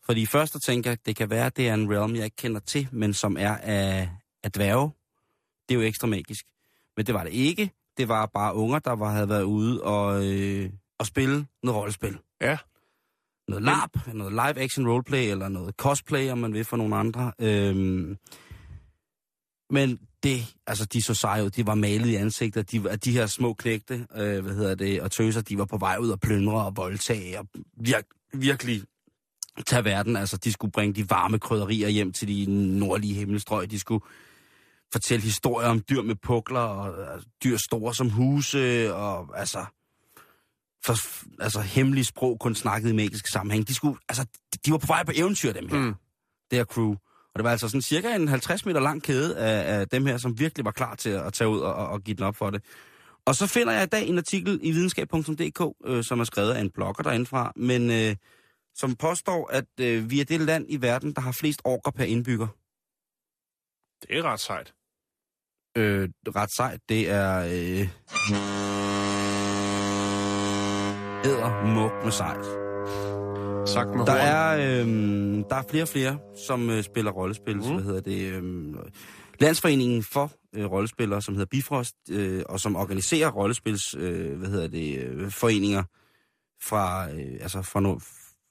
[0.06, 2.36] Fordi først så tænker jeg, det kan være, at det er en realm, jeg ikke
[2.36, 4.08] kender til, men som er af,
[4.42, 4.90] af dværge.
[5.68, 6.46] Det er jo ekstra magisk.
[6.96, 7.70] Men det var det ikke.
[7.96, 12.18] Det var bare unger, der var, havde været ude og, øh, og spille noget rollespil.
[12.40, 12.58] Ja.
[13.48, 17.32] Noget LARP, noget live action roleplay, eller noget cosplay, om man vil, for nogle andre.
[17.38, 18.16] Øhm,
[19.70, 23.26] men det, altså de så seje ud, de var malet i ansigtet, de, de her
[23.26, 26.64] små klægte, øh, hvad hedder det, og tøser, de var på vej ud og plyndre
[26.64, 28.82] og voldtage, og virk, virkelig
[29.62, 30.16] tage verden.
[30.16, 32.46] Altså, de skulle bringe de varme krydderier hjem til de
[32.78, 33.70] nordlige himmelstrøg.
[33.70, 34.04] De skulle
[34.92, 39.64] fortælle historier om dyr med pukler, og altså, dyr store som huse, og altså,
[40.86, 40.94] for,
[41.42, 43.68] altså hemmelige sprog kun snakket i magisk sammenhæng.
[43.68, 44.26] De, skulle, altså,
[44.66, 45.78] de var på vej på eventyr, dem her.
[45.78, 45.94] Mm.
[46.50, 46.90] Det her crew.
[47.34, 50.16] Og det var altså sådan cirka en 50 meter lang kæde af, af dem her,
[50.16, 52.50] som virkelig var klar til at tage ud og, og, og give den op for
[52.50, 52.62] det.
[53.26, 56.60] Og så finder jeg i dag en artikel i videnskab.dk, øh, som er skrevet af
[56.60, 58.16] en blogger derindefra, men øh,
[58.74, 62.04] som påstår, at øh, vi er det land i verden, der har flest orker per
[62.04, 62.46] indbygger.
[64.02, 64.74] Det er ret sejt.
[65.76, 67.38] Øh, ret sejt, det er...
[67.38, 67.88] Øh,
[71.24, 72.44] æder muk med sejt.
[73.68, 74.20] Sagt med Der horn.
[74.20, 74.86] er, øh,
[75.50, 77.56] der er flere og flere, som øh, spiller rollespil.
[77.56, 77.62] Mm.
[77.62, 77.72] Mhm.
[77.74, 78.32] Hvad hedder det?
[78.32, 78.74] Øh,
[79.40, 84.68] Landsforeningen for øh, rollespillere, som hedder Bifrost, øh, og som organiserer rollespils, øh, hvad hedder
[84.68, 85.82] det, øh, foreninger
[86.62, 87.98] fra, øh, altså fra no,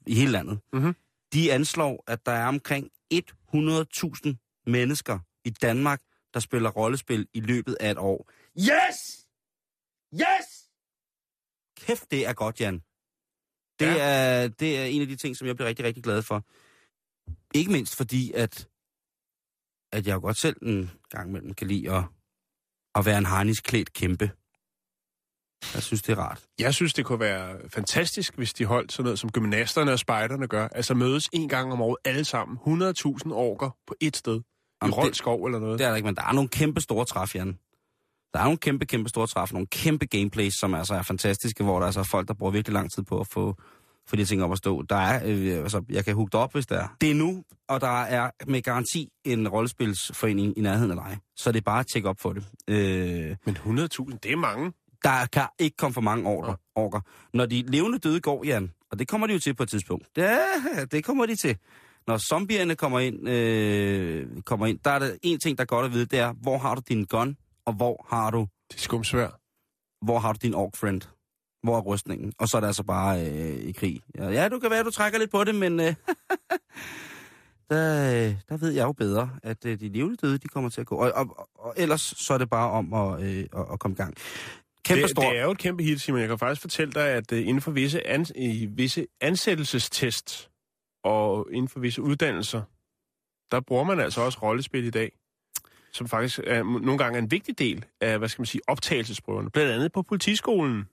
[0.08, 0.60] i hele landet.
[0.74, 0.96] Mhm.
[1.34, 6.02] De anslår, at der er omkring 100.000 mennesker i Danmark,
[6.34, 8.30] der spiller rollespil i løbet af et år.
[8.60, 9.28] Yes!
[10.13, 10.70] Yes!
[11.78, 12.80] Kæft, det er godt, Jan.
[13.80, 13.98] Det, Ja.
[14.44, 16.44] er, det er en af de ting, som jeg bliver rigtig, rigtig glad for.
[17.58, 18.70] Ikke mindst fordi, at,
[19.92, 22.04] at jeg jo godt selv en gang imellem kan lide at,
[22.96, 24.32] at være en harnisklædt kæmpe.
[25.73, 26.39] Jeg synes, det er rart.
[26.60, 30.47] Jeg synes, det kunne være fantastisk, hvis de holdt sådan noget, som gymnasterne og spejderne
[30.47, 30.67] gør.
[30.67, 32.58] Altså mødes en gang om året alle sammen.
[32.58, 34.36] 100.000 orker på et sted.
[34.39, 34.41] I
[34.82, 35.80] Jamen, Rold det- skov eller noget.
[35.80, 37.58] Det er der ikke, men der er nogle kæmpe store træf, Jan.
[38.34, 41.80] Der er nogle kæmpe, kæmpe store træf, nogle kæmpe gameplays, som altså er fantastiske, hvor
[41.80, 43.56] der altså er folk, der bruger virkelig lang tid på at få,
[44.08, 44.82] få de ting op at stå.
[44.82, 46.88] Der er, øh, altså, jeg kan hugge op, hvis der er.
[47.02, 51.17] Det er nu, og der er med garanti en rollespilsforening i nærheden af dig.
[51.36, 52.43] Så det er bare at tjekke op for det.
[52.67, 54.71] Øh, Men 100.000, det er mange.
[55.04, 56.56] Der kan ikke komme for mange orker.
[56.76, 57.00] orker.
[57.34, 60.08] Når de levende døde går, Jan, og det kommer de jo til på et tidspunkt.
[60.18, 60.38] Ja,
[60.92, 61.58] det kommer de til.
[62.08, 65.86] Når zombierne kommer ind, øh, kommer ind, der er der en ting, der er godt
[65.86, 68.82] at vide, det er, hvor har du din gun, og hvor har du, Det er
[68.82, 69.39] skumsvær.
[70.06, 71.02] hvor har du din ork friend?
[71.63, 72.34] Hvor er rustningen?
[72.38, 74.02] Og så er det altså bare øh, i krig.
[74.16, 75.86] Ja, ja, du kan være, du trækker lidt på det, men øh,
[77.70, 80.82] der, øh, der ved jeg jo bedre, at øh, de levende døde, de kommer til
[80.82, 80.96] at gå.
[80.96, 83.98] Og, og, og, ellers så er det bare om at, øh, at, at komme i
[83.98, 84.13] gang.
[84.86, 86.19] Kæmpe Det, det er jo et kæmpe hit, Simon.
[86.19, 90.50] Jeg kan faktisk fortælle dig, at uh, inden for visse, ans- i visse ansættelsestest
[91.04, 92.62] og inden for visse uddannelser,
[93.52, 95.12] der bruger man altså også rollespil i dag,
[95.91, 99.50] som faktisk er, nogle gange er en vigtig del af, hvad skal man sige, optagelsesprøverne.
[99.50, 100.84] Blandt andet på politiskolen.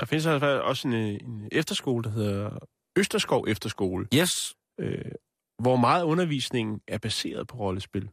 [0.00, 2.58] Der findes altså også en, øh, en efterskole, der hedder
[2.96, 4.98] Østerskov Efterskole, Yes, øh,
[5.58, 8.08] hvor meget undervisningen er baseret på rollespil.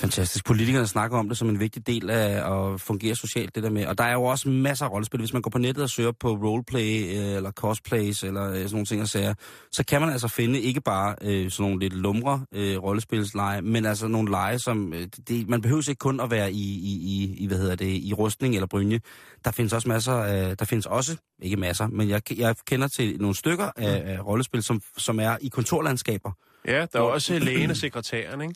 [0.00, 0.44] Fantastisk.
[0.44, 3.86] Politikerne snakker om det som en vigtig del af at fungere socialt, det der med.
[3.86, 5.20] Og der er jo også masser af rollespil.
[5.20, 8.70] Hvis man går på nettet og søger på roleplay, øh, eller cosplays, eller øh, sådan
[8.72, 9.34] nogle ting og sager,
[9.72, 13.86] så kan man altså finde ikke bare øh, sådan nogle lidt lumre øh, rollespilsleje, men
[13.86, 14.92] altså nogle leje, som...
[14.94, 17.86] Øh, det, man behøver ikke kun at være i, i, i, i, hvad hedder det,
[18.02, 19.00] i rustning eller brynje.
[19.44, 20.56] Der findes også masser af...
[20.56, 24.62] Der findes også, ikke masser, men jeg, jeg kender til nogle stykker af, af rollespil,
[24.62, 26.32] som, som er i kontorlandskaber.
[26.66, 28.54] Ja, der er Hvor- også lægen og sekretæren, ikke?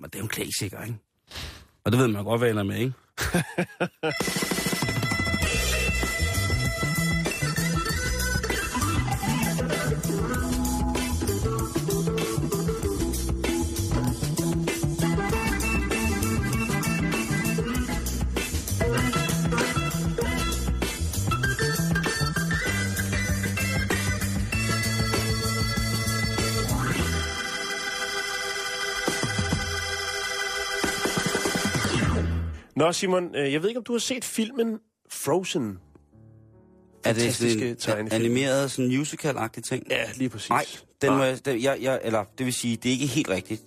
[0.00, 0.98] Men det er jo en klassiker, ikke?
[1.84, 2.92] Og det ved man godt, hvad jeg med, ikke?
[32.80, 34.78] Nå, Simon, øh, jeg ved ikke, om du har set filmen
[35.10, 35.78] Frozen.
[37.04, 39.86] Er det Fantastiske sådan en animeret, sådan musical-agtig ting?
[39.90, 40.50] Ja, lige præcis.
[40.50, 40.64] Nej,
[41.02, 43.62] den må jeg, den, jeg, jeg, eller det vil sige, det er ikke helt rigtigt.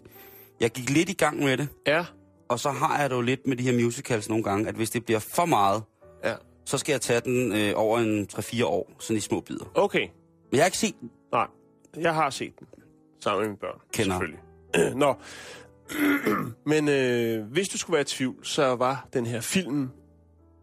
[0.60, 2.06] Jeg gik lidt i gang med det, Ja,
[2.50, 4.90] og så har jeg det jo lidt med de her musicals nogle gange, at hvis
[4.90, 5.84] det bliver for meget,
[6.24, 6.34] ja.
[6.66, 9.66] så skal jeg tage den øh, over en 3-4 år, sådan i små bidder.
[9.76, 10.08] Okay.
[10.52, 11.12] Men jeg har ikke set den.
[11.32, 11.48] Nej,
[11.98, 12.68] jeg har set den.
[13.20, 13.80] Sammen med mine børn.
[13.94, 14.20] Kender.
[14.20, 14.40] Selvfølgelig.
[15.06, 15.16] Nå.
[16.66, 19.90] Men øh, hvis du skulle være i tvivl, så var den her film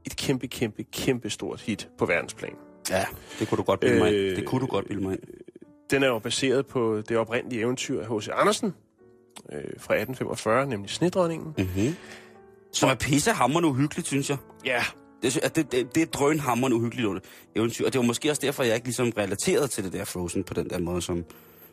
[0.07, 2.53] et kæmpe, kæmpe, kæmpe stort hit på verdensplan.
[2.91, 3.05] Ja,
[3.39, 4.13] det kunne du godt bilde mig.
[4.15, 5.21] Øh, Det kunne du godt bilde mig ind.
[5.91, 8.29] Den er jo baseret på det oprindelige eventyr af H.C.
[8.33, 8.75] Andersen
[9.53, 11.55] øh, fra 1845, nemlig Snedronningen.
[11.59, 11.95] Mm-hmm.
[12.73, 14.39] Som er pissehammerende uhyggeligt, synes jeg.
[14.65, 14.83] Ja,
[15.23, 17.09] Det, det, det, det er drønhammerende uhyggeligt
[17.57, 20.45] eventyr, og det var måske også derfor, jeg ikke ligesom relaterede til det der Frozen
[20.45, 21.25] på den der måde, som...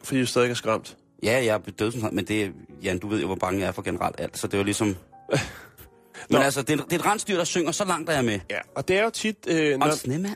[0.04, 0.98] fordi du stadig er skræmt.
[1.23, 2.53] Ja, jeg er dødsens men det,
[2.84, 4.88] Jan, du ved jo, hvor bange jeg er for generelt alt, så det var ligesom...
[6.30, 8.39] men altså, det er, det er et rensdyr, der synger, så langt er jeg med.
[8.49, 9.47] Ja, og det er jo tit...
[9.49, 10.36] Øh, Og når, en snemand.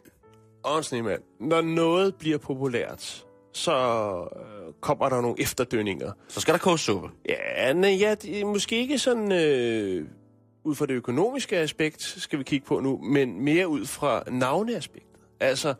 [0.64, 1.22] og en snemand.
[1.40, 3.72] Når noget bliver populært, så
[4.36, 6.12] øh, kommer der nogle efterdønninger.
[6.28, 7.10] Så skal der koge suppe.
[7.30, 10.06] Ja, nej, ja, det måske ikke sådan øh,
[10.64, 15.20] ud fra det økonomiske aspekt, skal vi kigge på nu, men mere ud fra navneaspektet.
[15.40, 15.74] Altså,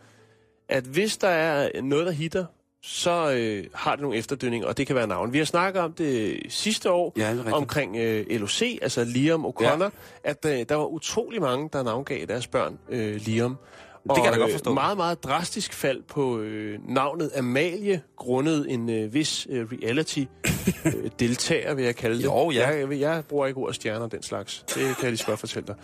[0.70, 2.46] at hvis der er noget, der hitter
[2.84, 5.34] så øh, har det nogle efterdønninger, og det kan være navn.
[5.34, 9.84] Vi har snakket om det sidste år, Ja, det omkring øh, LOC, altså Liam O'Connor,
[9.84, 9.90] ja.
[10.24, 13.58] at øh, der var utrolig mange, der navngav deres børn øh, Liam.
[14.16, 14.74] kan jeg da godt øh, forstå.
[14.74, 21.86] meget, meget drastisk fald på øh, navnet Amalie, grundet en øh, vis øh, reality-deltager, vil
[21.86, 22.24] jeg kalde det.
[22.24, 22.70] Jo, ja.
[22.70, 24.66] Jeg, jeg, jeg bruger ikke ordet stjerner og den slags.
[24.68, 25.76] Det kan jeg lige så godt fortælle dig.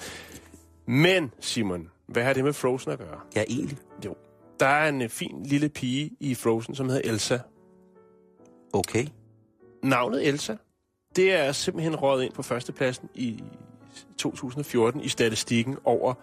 [0.85, 3.19] Men, Simon, hvad har det med Frozen at gøre?
[3.35, 3.77] Ja, egentlig.
[4.05, 4.15] Jo.
[4.59, 7.37] Der er en øh, fin lille pige i Frozen, som hedder Elsa.
[8.73, 9.07] Okay.
[9.83, 10.55] Navnet Elsa,
[11.15, 13.43] det er simpelthen røget ind på førstepladsen i
[14.17, 16.13] 2014 i statistikken over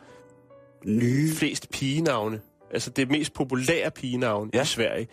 [0.85, 1.35] Nye.
[1.35, 2.41] flest pigenavne.
[2.71, 4.59] Altså det mest populære pigenavn ja.
[4.59, 4.63] Ja.
[4.63, 5.09] i Sverige.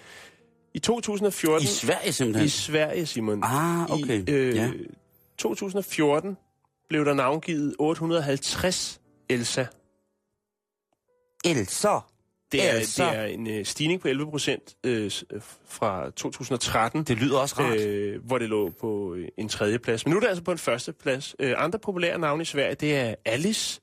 [0.73, 1.63] I 2014...
[1.63, 2.45] I Sverige simpelthen?
[2.45, 3.43] I Sverige, Simon.
[3.43, 4.27] Ah, okay.
[4.27, 4.71] I øh, Ja.
[5.38, 6.38] 2014
[6.89, 9.65] blev der navngivet 850 Elsa.
[11.45, 11.97] Elsa.
[12.51, 13.03] Det er, Elsa.
[13.05, 17.03] det er en øh, stigning på 11 procent øh, øh, fra 2013.
[17.03, 17.79] Det lyder også rart.
[17.79, 20.05] øh, hvor det lå på øh, en tredje plads.
[20.05, 21.35] Men nu er det altså på en første plads.
[21.39, 23.81] Øh, andre populære navne i Sverige, det er Alice.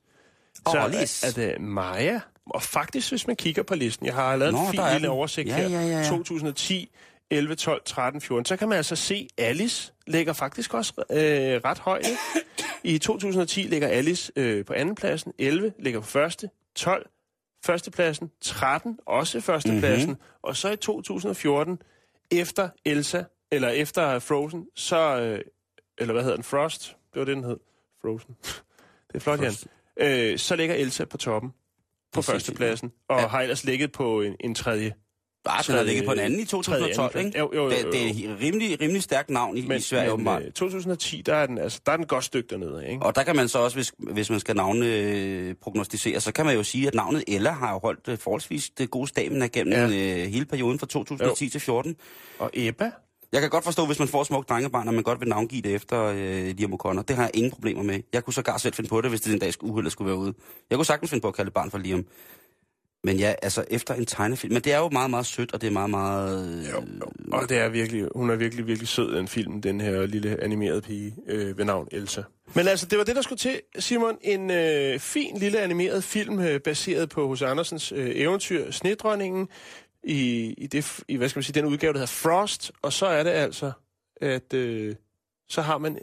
[0.71, 1.25] Så Alice.
[1.25, 2.19] Er, er det Maja.
[2.45, 5.09] Og faktisk, hvis man kigger på listen, jeg har lavet Nå, en fin lille den.
[5.17, 5.69] oversigt Ja, her.
[5.69, 6.07] ja, ja, ja.
[6.09, 6.91] 2010,
[7.31, 8.45] 11, 12, 13, 14.
[8.45, 11.17] Så kan man altså se, Alice ligger faktisk også øh,
[11.65, 12.05] ret højt.
[12.83, 17.09] I 2010 ligger Alice øh, på anden pladsen, 11 ligger på første, 12
[17.65, 20.39] førstepladsen, 13 også førstepladsen, mm-hmm.
[20.41, 21.81] og så i 2014,
[22.31, 25.41] efter Elsa, eller efter Frozen, så, øh,
[25.97, 27.57] eller hvad hedder den, Frost, det var det, den hed,
[28.01, 28.35] Frozen.
[29.07, 29.51] det er flot, Jan.
[29.51, 29.67] Frost.
[29.99, 31.53] Øh, så ligger Elsa på toppen,
[32.13, 33.27] på førstepladsen, og ja.
[33.27, 34.93] har ellers ligget på en, en tredje.
[35.43, 37.39] Bare den har ligget på en anden i 2012, tredje, ikke?
[37.39, 37.91] Jo, jo, jo, Det, jo.
[37.91, 40.41] det er et rimelig, rimelig stærkt navn i, i Sverige, åbenbart.
[40.45, 43.05] øh, 2010, der er den, altså, der er den godt stykke dernede, ikke?
[43.05, 46.45] Og der kan man så også, hvis, hvis man skal navne øh, prognostisere, så kan
[46.45, 49.73] man jo sige, at navnet Ella har jo holdt øh, forholdsvis det gode stamina gennem
[49.73, 49.85] Ja.
[49.85, 51.95] øh, hele perioden fra 2010 til 14.
[52.39, 52.91] Og Ebba,
[53.31, 55.75] Jeg kan godt forstå, hvis man får smukt drengebarn, at man godt vil navngive det
[55.75, 57.01] efter øh, Liam O'Connor.
[57.01, 57.99] Det har jeg ingen problemer med.
[58.13, 60.17] Jeg kunne sågar selv finde på det, hvis det den dag skulle, uheldet skulle være
[60.17, 60.33] ude.
[60.69, 62.05] Jeg kunne sagtens finde på at kalde det barn for Liam.
[63.03, 64.53] Men ja, altså efter en tegnefilm.
[64.53, 66.59] Men det er jo meget, meget sødt, og det er meget, meget...
[66.59, 67.11] Øh, Jo, jo.
[67.31, 70.81] Og det er virkelig, hun er virkelig, virkelig sød, den film, den her lille animerede
[70.81, 72.21] pige øh, ved navn Elsa.
[72.53, 74.17] Men altså, det var det, der skulle til, Simon.
[74.21, 79.47] En øh, fin lille animeret film, øh, baseret på hos Andersens øh, eventyr, Snedronningen,
[80.03, 82.71] i, i, det, i hvad skal man sige, den udgave, der hedder Frost.
[82.81, 83.71] Og så er det altså,
[84.21, 84.95] at øh,
[85.49, 85.99] så har man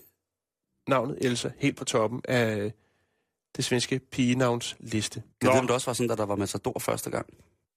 [0.89, 2.73] navnet Elsa helt på toppen af
[3.57, 5.23] det svenske pigenavns liste.
[5.43, 7.27] Jeg ved, om det også var sådan, da der var Matador første gang.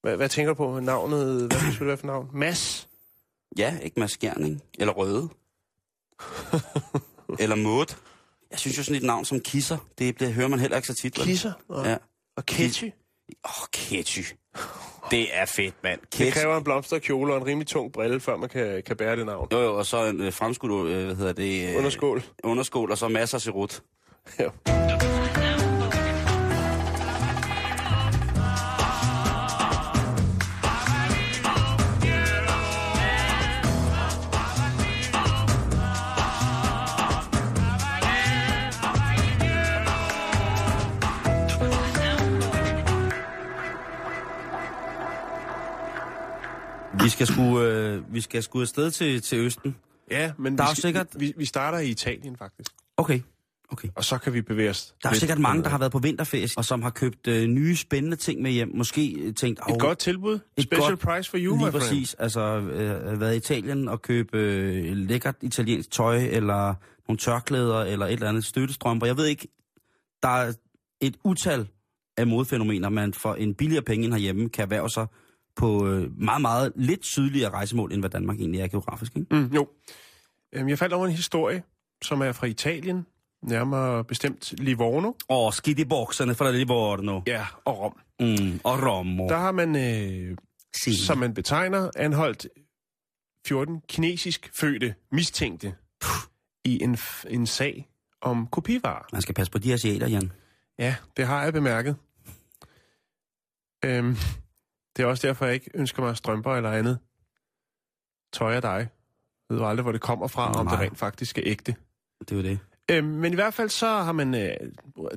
[0.01, 1.47] Hvad, hvad tænker du på navnet?
[1.47, 2.29] Hvad skulle det være for navn?
[2.33, 2.87] Mads?
[3.57, 4.61] Ja, ikke Mads Skjerning.
[4.79, 5.29] Eller Røde.
[7.39, 7.95] Eller Maud.
[8.51, 10.93] Jeg synes jo sådan et navn som Kisser, det bliver, hører man heller ikke så
[10.93, 11.13] tit.
[11.13, 11.51] Kisser?
[11.67, 11.97] Og, Ja.
[12.37, 12.83] og Ketchy?
[12.83, 12.91] Åh,
[13.61, 14.23] oh, Ketchy.
[15.11, 15.99] Det er fedt, mand.
[16.01, 16.39] Det Ketchy.
[16.39, 19.47] kræver en blomsterkjole og en rimelig tung brille, før man kan, kan bære det navn.
[19.51, 21.69] Jo, jo, og så en øh, fremskudt, øh, hvad hedder det?
[21.69, 22.23] Øh, Underskål.
[22.43, 23.83] Underskål, og så masser af sirut.
[24.39, 24.49] Ja.
[47.03, 49.75] Vi skal sgu, øh, vi skal sgu afsted til, til Østen.
[50.11, 52.71] ja, men Der er vi, jo sikkert- vi, vi starter i Italien faktisk.
[52.97, 53.19] Okay.
[53.71, 53.87] Okay.
[53.95, 54.95] Og så kan vi bevæge os.
[55.03, 57.75] Der er sikkert mange, der har været på vinterferie, og som har købt øh, nye,
[57.75, 58.71] spændende ting med hjem.
[58.75, 59.59] Måske øh, tænkt...
[59.59, 60.39] Et "Hov, godt tilbud.
[60.57, 61.73] et Special godt- price for you, Lige my friend.
[61.73, 62.13] præcis.
[62.13, 66.73] Altså, øh, været i Italien og købe øh, lækkert italiensk tøj, eller
[67.07, 69.07] nogle tørklæder, eller et eller andet støttestrømper.
[69.07, 69.47] Jeg ved ikke,
[70.23, 70.53] der er
[71.01, 71.67] et utal
[72.17, 75.07] af modfænomener, man for en billigere penge end herhjemme kan erhverve sig
[75.59, 79.15] på øh, meget, meget lidt sydligere rejsemål, end hvad Danmark egentlig er geografisk.
[79.17, 79.35] Ikke?
[79.35, 79.67] Mm, jo.
[80.53, 81.63] Øhm, Jeg faldt over en historie,
[82.01, 83.05] som er fra Italien.
[83.43, 85.11] Nærmere bestemt Livorno.
[85.27, 87.21] Og skidt i bokserne fra Livorno.
[87.27, 87.99] Ja, og Rom.
[88.19, 89.27] Mm, og Romo.
[89.29, 90.37] Der har man, øh,
[90.77, 91.05] Sì.
[91.05, 92.47] som man betegner, anholdt
[93.47, 95.75] 14 kinesisk fødte mistænkte
[96.65, 96.97] i en,
[97.29, 97.89] en sag
[98.21, 99.05] om kopivarer.
[99.13, 100.31] Man skal passe på de asiater, Jan.
[100.79, 101.95] Ja, det har jeg bemærket.
[103.85, 104.15] Øhm,
[104.99, 106.99] det er også derfor, jeg ikke ønsker mig strømper eller andet
[108.33, 108.87] tøj af dig.
[109.49, 110.75] Jeg ved aldrig, hvor det kommer fra, om Nej.
[110.75, 111.75] det rent faktisk er ægte.
[112.19, 112.59] Det er jo det.
[112.91, 114.49] Øhm, men i hvert fald så har man øh,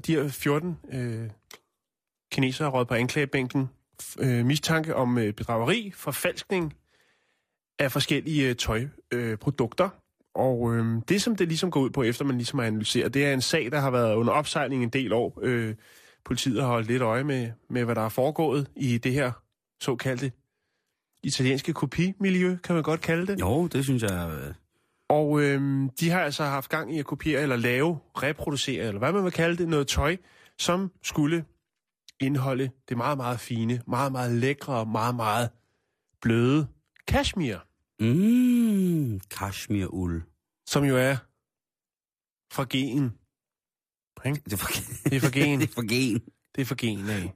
[0.07, 1.31] de her 14 øh,
[2.33, 3.71] kinesere råd på anklagebænken
[4.19, 6.75] øh, mistanke om øh, bedrageri, forfalskning
[7.79, 9.85] af forskellige øh, tøjprodukter.
[9.85, 9.91] Øh,
[10.35, 13.27] og øh, det, som det ligesom går ud på, efter man ligesom har analyseret, det
[13.27, 15.39] er en sag, der har været under opsejling en del år.
[15.43, 15.75] Øh,
[16.25, 19.42] politiet har holdt lidt øje med, med, hvad der er foregået i det her
[19.83, 20.33] såkaldte
[21.23, 23.41] italienske kopimiljø, kan man godt kalde det.
[23.41, 24.31] Jo, det synes jeg...
[24.43, 24.55] Øh...
[25.09, 29.13] Og øhm, de har altså haft gang i at kopiere eller lave, reproducere, eller hvad
[29.13, 30.17] man vil kalde det, noget tøj,
[30.59, 31.45] som skulle
[32.21, 35.51] indeholde det meget, meget fine, meget, meget lækre og meget, meget
[36.21, 36.67] bløde
[37.09, 37.61] cashmere,
[38.01, 40.23] Mm, kashmir-uld.
[40.67, 41.17] som jo er
[42.53, 43.03] fra gen.
[44.25, 45.05] Det er fra gen.
[45.05, 46.21] det er for gen.
[46.55, 47.33] Det er fra gen af.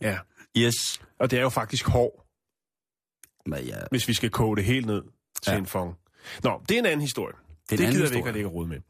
[0.00, 0.18] Ja.
[0.58, 1.00] Yes.
[1.18, 2.26] Og det er jo faktisk hår,
[3.46, 5.02] Men ja, hvis vi skal koge det helt ned
[5.42, 5.58] til Ja.
[5.58, 5.96] en fong.
[6.42, 7.34] Nå, det er en anden historie.
[7.70, 8.80] det er det gider vi ikke at lægge råd med.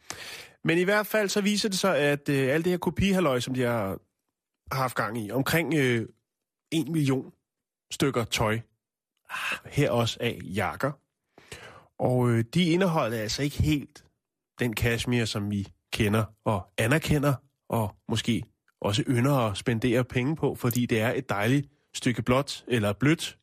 [0.64, 3.54] Men i hvert fald så viser det sig, at øh, alt det her kopihalløj, som
[3.54, 3.98] de har
[4.72, 6.08] haft gang i, omkring øh,
[6.70, 7.32] en million
[7.92, 8.60] stykker tøj,
[9.66, 10.92] her også af jakker.
[11.98, 14.04] Og øh, de indeholder altså ikke helt
[14.58, 17.34] den cashmere, som vi kender og anerkender,
[17.68, 18.44] og måske
[18.80, 23.38] også ynder at spendere penge på, fordi det er et dejligt stykke blåt eller blødt,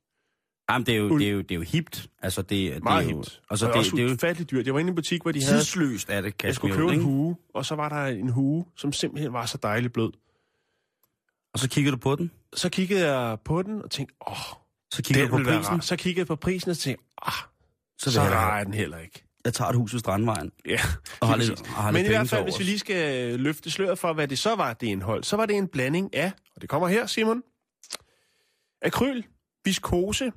[0.70, 2.10] Jamen, det er jo, det er jo, det er jo hipt.
[2.22, 3.42] Altså, det, meget det er jo, hipt.
[3.50, 4.66] Altså, og det, også det er jo ufatteligt dyrt.
[4.66, 6.94] Jeg var inde i en butik, hvor de havde tidsløst af det, Jeg skulle købe
[6.94, 10.12] en hue, og så var der en hue, som simpelthen var så dejligt blød.
[11.54, 12.32] Og så kigger du på den.
[12.56, 14.36] Så kiggede jeg på den og tænkte, åh,
[14.92, 15.82] Så kigger den du på prisen.
[15.82, 17.34] Så kiggede jeg på prisen og tænkte, ah,
[18.00, 19.27] Så, så rar er den heller ikke.
[19.48, 20.52] Jeg tager et hus ved Strandvejen.
[20.66, 20.80] Ja,
[21.20, 23.72] Og har lidt- og har Men lidt i hvert fald, hvis vi lige skal løfte
[23.72, 26.62] sløret for, hvad det så var, det indhold, så var det en blanding af, og
[26.62, 27.44] det kommer her, Simon,
[28.82, 29.24] akryl,
[29.66, 30.32] viskose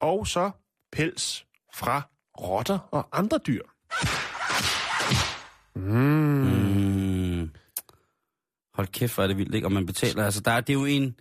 [0.00, 0.50] og så
[0.92, 2.02] pels fra
[2.40, 3.62] rotter og andre dyr.
[5.76, 5.82] Mm.
[5.82, 7.50] Mm.
[8.74, 9.66] Hold kæft, hvor er det vildt, ikke?
[9.66, 11.16] Og man betaler, altså, der er, det er jo en,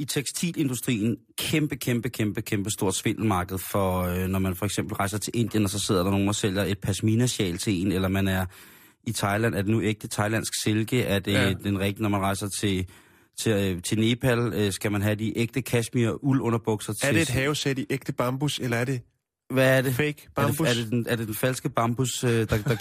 [0.00, 5.18] i tekstilindustrien, kæmpe, kæmpe, kæmpe, kæmpe stort svindelmarked for, øh, når man for eksempel rejser
[5.18, 8.28] til Indien, og så sidder der nogen og sælger et pashmina-sjal til en, eller man
[8.28, 8.46] er
[9.04, 11.52] i Thailand, er det nu ægte thailandsk silke, er det Ja.
[11.52, 12.86] den rigtige, når man rejser til,
[13.40, 17.08] til, øh, til Nepal, øh, skal man have de ægte kashmir uld underbukser til...
[17.08, 19.00] Er det et havesæt i ægte bambus, eller er det
[19.50, 19.94] Hvad er det?
[19.94, 20.68] fake Er det, bambus?
[20.68, 22.44] er, det den, er det den falske bambus, øh, der...
[22.46, 22.58] der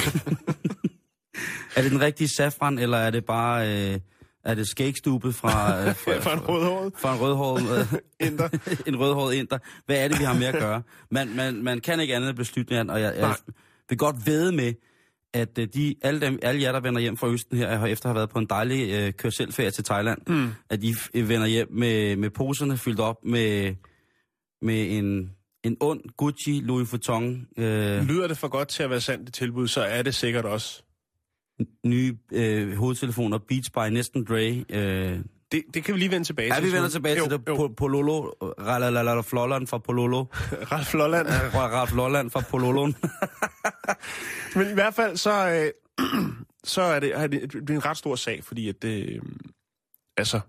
[1.76, 3.90] er det den rigtige safran, eller er det bare...
[3.94, 4.00] Øh,
[4.45, 5.49] er det skægstubet fra...
[5.89, 7.80] Øh, fra, fra en rødhåret fra en rødhåret...
[7.80, 8.49] Øh, inder?
[8.88, 9.58] en rødhåret inder.
[9.86, 10.82] Hvad er det, vi har med at gøre?
[11.12, 13.38] Man, man, man kan ikke andet end med, og jeg, jeg Nej.
[13.89, 14.73] vil godt ved med,
[15.34, 18.10] at øh, de, alle, dem, alle jer, der vender hjem fra Østen her, har efter
[18.10, 20.49] have været på en dejlig øh, kørselferie til Thailand, Mm.
[20.69, 23.75] at de f- vender hjem med, med poserne fyldt op med,
[24.62, 25.30] med en,
[25.63, 29.34] en ond Gucci Louis Vuitton øh, Lyder det for godt til at være sandt det
[29.34, 30.84] tilbud, så er det sikkert også.
[31.86, 34.65] Nye øh, hovedtelefoner, Beats by Næsten Dre.
[34.69, 35.19] Øh,
[35.52, 36.67] Det, det kan vi lige vende tilbage ja, til.
[36.69, 37.41] vi vender tilbage jo, til det.
[37.48, 37.56] Jo.
[37.67, 40.24] Po- Pololo, Ralalala Flolland fra Pololo.
[40.72, 41.28] Ralf Lolland.
[41.56, 42.95] Ralf Lolland fra Pololon.
[44.56, 46.06] Men i hvert fald, så, øh,
[46.74, 49.10] så er, det, er det, det er en ret stor sag, fordi at det...
[49.10, 49.22] Øh,
[50.17, 50.39] altså,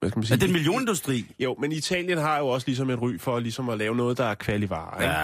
[0.00, 0.34] hvad skal man sige?
[0.34, 1.26] Er det en millionindustri?
[1.38, 4.24] Jo, men Italien har jo også ligesom et ry for ligesom at lave noget, der
[4.24, 5.02] er kvalivare.
[5.02, 5.14] Ikke?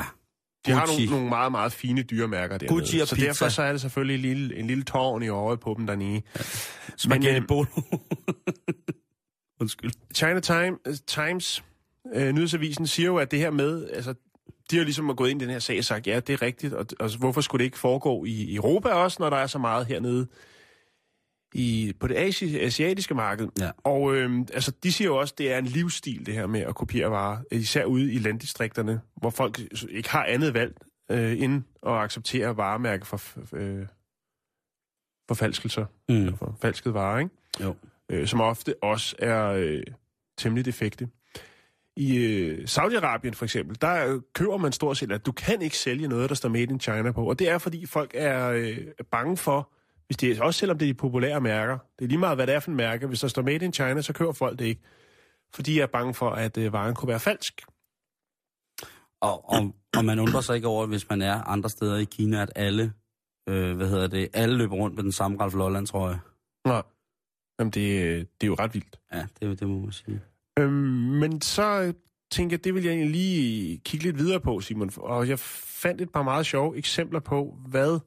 [0.68, 0.72] Ja.
[0.72, 2.81] De har nogle, nogle meget, meget fine dyremærker dernede.
[2.81, 3.27] Gucci og så pizza.
[3.27, 6.22] derfor så er det selvfølgelig en lille, en lille tårn i øjet på dem dernede.
[6.96, 7.66] Spaghetti øh, Bolo.
[9.61, 9.90] Undskyld.
[10.14, 11.64] China Time, øh, Times,
[12.14, 14.14] øh, nyhedsavisen, siger jo, at det her med, altså,
[14.70, 16.72] de har ligesom gået ind i den her sag og sagt, ja, det er rigtigt,
[16.72, 19.87] og, og hvorfor skulle det ikke foregå i Europa også, når der er så meget
[19.87, 20.27] hernede
[21.55, 23.49] i, på det asi- asiatiske marked?
[23.61, 23.71] Ja.
[23.85, 26.61] Og øh, altså, de siger jo også, at det er en livsstil, det her med
[26.61, 29.61] at kopiere varer, især ude i landdistrikterne, hvor folk
[29.91, 30.77] ikke har andet valg
[31.11, 33.21] øh, end at acceptere varemærke for
[33.57, 33.87] øh,
[35.29, 36.37] forfalskelser, Mm.
[36.37, 37.31] for falsket varer, ikke?
[37.61, 37.75] Jo.
[38.09, 39.83] øh, som ofte også er øh,
[40.38, 41.09] temmelig defekte.
[41.97, 45.77] I øh, Saudi-Arabien for eksempel, der øh, køber man stort set, at du kan ikke
[45.79, 47.25] sælge noget, der står Made in China på.
[47.29, 49.73] Og det er, fordi folk er øh, er bange for,
[50.12, 52.46] hvis det er, også selvom det er de populære mærker, det er lige meget, hvad
[52.46, 54.64] det er for en mærke, hvis der står Made in China, så køber folk det
[54.64, 54.81] ikke.
[55.55, 57.62] Fordi jeg er bange for, at øh, varen kunne være falsk.
[59.20, 62.42] Og, og, og man undrer sig ikke over, hvis man er andre steder i Kina,
[62.42, 62.92] at alle,
[63.48, 66.18] øh, hvad hedder det, alle løber rundt med den samme Ralf Lolland, tror jeg.
[66.64, 66.83] Nå.
[67.59, 69.01] Jamen, det, det er jo ret vildt.
[69.12, 70.20] Ja, det, det må man sige.
[70.59, 70.72] Øhm,
[71.20, 71.94] men så øh,
[72.31, 74.90] tænkte jeg, det vil jeg egentlig lige kigge lidt videre på, Simon.
[74.96, 77.98] Og jeg fandt et par meget sjove eksempler på, hvad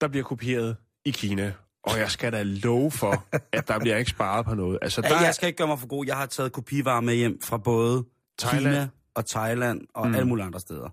[0.00, 1.52] der bliver kopieret i Kina.
[1.82, 4.78] Og jeg skal da love for, at der bliver ikke sparet på noget.
[4.82, 6.06] Altså, der Ja, er, jeg skal ikke gøre mig for god.
[6.06, 8.04] Jeg har taget kopivarer med hjem fra både
[8.38, 8.74] Thailand.
[8.74, 10.14] Kina og Thailand og Mm.
[10.14, 10.88] alle mulige andre steder.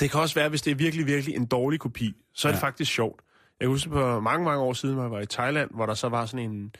[0.00, 2.58] det kan også være, hvis det er virkelig, virkelig en dårlig kopi, så er det
[2.62, 2.66] Ja.
[2.66, 3.20] faktisk sjovt.
[3.60, 6.08] Jeg husker på mange, mange år siden, hvor jeg var i Thailand, hvor der så
[6.08, 6.74] var sådan en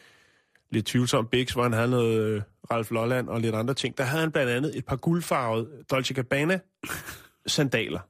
[0.70, 3.98] lidt tvivlsom biks, hvor han havde noget øh, Ralf Lolland og lidt andre ting.
[3.98, 6.58] Der havde han blandt andet et par guldfarvede Dolce Gabbana
[7.46, 8.00] sandaler.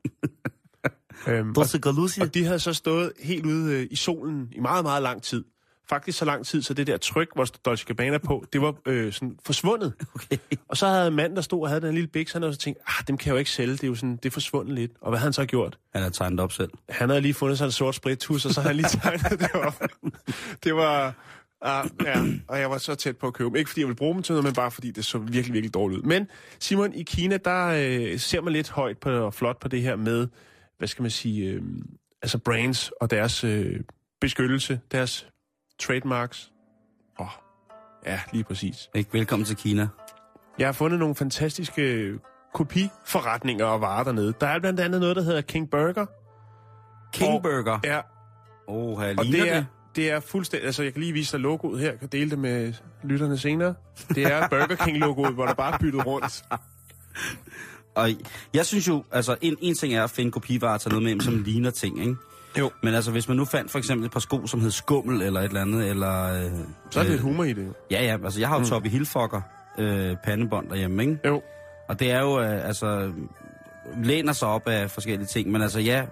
[1.27, 2.25] Øhm, og, Dolce Galusia.
[2.25, 5.45] og de havde så stået helt ude øh, i solen i meget, meget lang tid.
[5.89, 9.13] faktisk så lang tid, så det der tryk, hvor Dolce Gabbana på, det var øh,
[9.13, 9.93] sådan forsvundet.
[10.15, 10.37] Okay.
[10.69, 12.81] Og så havde manden, der stod og havde den lille biks, han havde så tænkt,
[12.87, 14.93] ah, dem kan jeg jo ikke sælge, det er jo sådan, det er forsvundet lidt.
[15.01, 15.79] Og hvad havde han så gjort?
[15.95, 16.71] Han er tegnet op selv.
[16.89, 19.53] Han havde lige fundet sig en sort spritus, og så havde han lige tegnet det
[19.55, 19.83] op.
[20.65, 21.15] Det var...
[21.63, 23.57] Ah, ja, og jeg var så tæt på at købe dem.
[23.57, 25.75] Ikke fordi jeg ville bruge dem til noget, men bare fordi det så virkelig, virkelig
[25.75, 26.07] dårligt ud.
[26.07, 26.29] Men
[26.61, 29.97] Simon, i Kina, der øh, ser man lidt højt på, og flot på det her
[29.97, 30.27] med,
[30.79, 31.63] hvad skal man sige, øh,
[32.23, 33.81] altså brands og deres øh,
[34.21, 35.27] beskyttelse, deres
[35.81, 36.53] trademarks.
[37.21, 37.33] Åh, oh,
[38.07, 38.89] ja, lige præcis.
[38.95, 39.13] Ikke?
[39.13, 39.89] Velkommen til Kina.
[40.59, 42.15] Jeg har fundet nogle fantastiske
[42.55, 44.35] kopiforretninger og varer dernede.
[44.41, 46.07] Der er blandt andet noget, der hedder King Burger.
[47.13, 47.79] King Og- Burger.
[47.85, 48.01] Ja,
[48.69, 49.67] Åh, her og det er, det.
[49.97, 50.67] det er fuldstændig...
[50.67, 51.91] Altså, jeg kan lige vise dig logoet her.
[51.91, 52.73] Jeg kan dele det med
[53.05, 53.75] lytterne senere.
[54.09, 56.45] Det er Burger King-logoet, hvor der bare er byttet rundt.
[57.97, 58.11] Og
[58.55, 61.43] jeg synes jo, altså en, en ting er at finde kopivarer tage noget med som
[61.47, 62.17] ligner ting, ikke?
[62.59, 62.71] Jo.
[62.83, 65.41] Men altså, hvis man nu fandt for eksempel et par sko, som hed Skummel eller
[65.41, 66.25] et eller andet, eller...
[66.25, 66.51] Øh,
[66.91, 67.73] Så er det øh, lidt humor i det.
[67.91, 68.67] Ja, ja, altså jeg har jo mm.
[68.67, 69.41] Toppe Hilfokker
[69.79, 71.19] øh, pandebånd derhjemme, ikke?
[71.25, 71.43] Jo.
[71.89, 73.13] Og det er jo, øh, altså,
[74.05, 76.05] læner sig op af forskellige ting, men altså ja,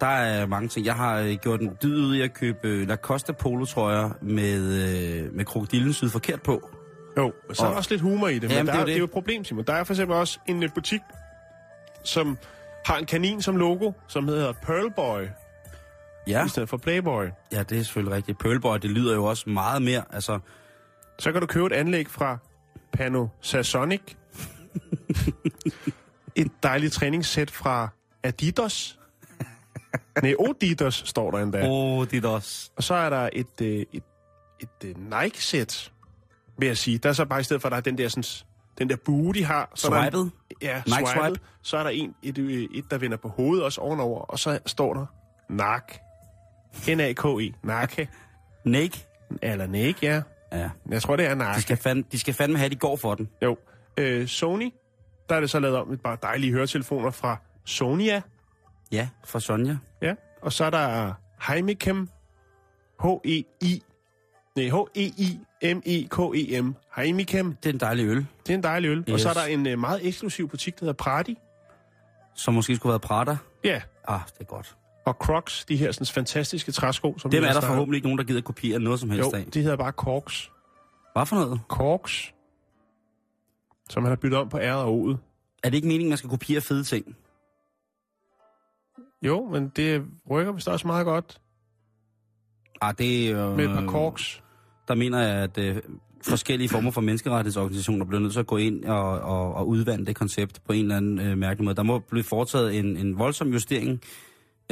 [0.00, 0.86] der er mange ting.
[0.86, 5.34] Jeg har øh, gjort en dyd ud i at købe øh, Lacoste polotrøjer med, øh,
[5.34, 6.70] med krokodillen syd forkert på.
[7.16, 8.42] Jo, og så er der Og- også lidt humor i det.
[8.42, 9.00] Men Jamen, der det er er, jo det er det.
[9.00, 9.64] jo et problem, Simon.
[9.64, 11.00] Der er for eksempel også en øh, butik,
[12.04, 12.38] som
[12.86, 15.26] har en kanin som logo, som hedder Pearl Boy,
[16.26, 17.24] Ja, i stedet for Playboy.
[17.52, 18.38] ja, det er selvfølgelig rigtigt.
[18.38, 20.38] Pearlboy, det lyder jo også meget mere, altså...
[21.18, 22.38] Så kan du købe et anlæg fra
[22.92, 24.00] Panasonic.
[26.36, 27.88] et dejligt træningssæt fra
[28.22, 28.98] Adidas.
[30.22, 31.58] Nej, Odidas står der endda.
[31.58, 32.70] Er også...
[32.76, 33.86] Og så er der et, øh, et,
[34.60, 35.92] et, et Nike-sæt,
[36.58, 36.98] vil jeg sige.
[36.98, 38.24] Der er så bare i stedet for, at der er den der, sådan,
[38.78, 39.72] den der bue, de har.
[39.74, 40.30] Så er der Swipet?
[40.62, 41.08] Ja, Nike swipet.
[41.08, 41.40] swipe?
[41.62, 44.58] Så er der en, et, øh, et, der vender på hovedet også ovenover, og så
[44.66, 45.06] står der
[45.50, 45.98] NAK.
[46.88, 47.52] N-A-K-E.
[47.62, 48.08] Nake.
[48.64, 49.06] Nike?
[49.42, 50.22] Eller Nike, ja.
[50.52, 50.70] Ja.
[50.90, 51.48] Jeg tror, det er Nike.
[51.56, 53.28] De skal, fandme, de skal fandme have, de går for den.
[53.42, 53.56] Jo.
[53.96, 54.72] Øh, Sony,
[55.28, 58.22] der er det så lavet om et par dejlige høretelefoner fra Sonia.
[58.92, 59.76] Ja, fra Sonja.
[60.02, 60.14] Ja.
[60.42, 61.12] Og så er der
[61.48, 62.08] Heimikem.
[63.02, 63.82] H-E-I.
[64.56, 64.68] Nej,
[65.62, 66.74] H-E-I-M-E-K-E-M.
[66.96, 67.54] Heimikem.
[67.54, 68.98] Det er en dejlig øl, Det er en dejlig øl.
[68.98, 69.08] Yes.
[69.12, 71.38] Og så er der en øh, meget eksklusiv butik, der hedder Pradi.
[72.34, 73.36] som måske skulle have været Prada.
[73.64, 73.82] Ja.
[74.08, 74.76] Ah, det er godt.
[75.06, 77.18] Og Crocs, de her sådan, fantastiske træsko.
[77.18, 79.44] Som Dem er der forhåbentlig ikke nogen, der gider kopiere noget som helst Jo, af.
[79.44, 80.50] de hedder bare Corks.
[81.16, 81.60] Hvad for noget?
[81.68, 82.34] Corks.
[83.90, 85.16] Som man har byttet om på R'et og O'et.
[85.62, 87.16] Er det ikke meningen, man skal kopiere fede ting?
[89.22, 91.40] Jo, men det rykker vist også meget godt
[92.82, 93.56] Ah, det jo...
[93.56, 94.42] med et par Corks.
[94.88, 95.76] Der mener jeg, at øh,
[96.24, 100.16] forskellige former for menneskerettighedsorganisationer bliver nødt til at gå ind og, og, og udvande det
[100.16, 101.76] koncept på en eller anden øh, mærkelig måde.
[101.76, 104.00] Der må blive foretaget en, en voldsom justering,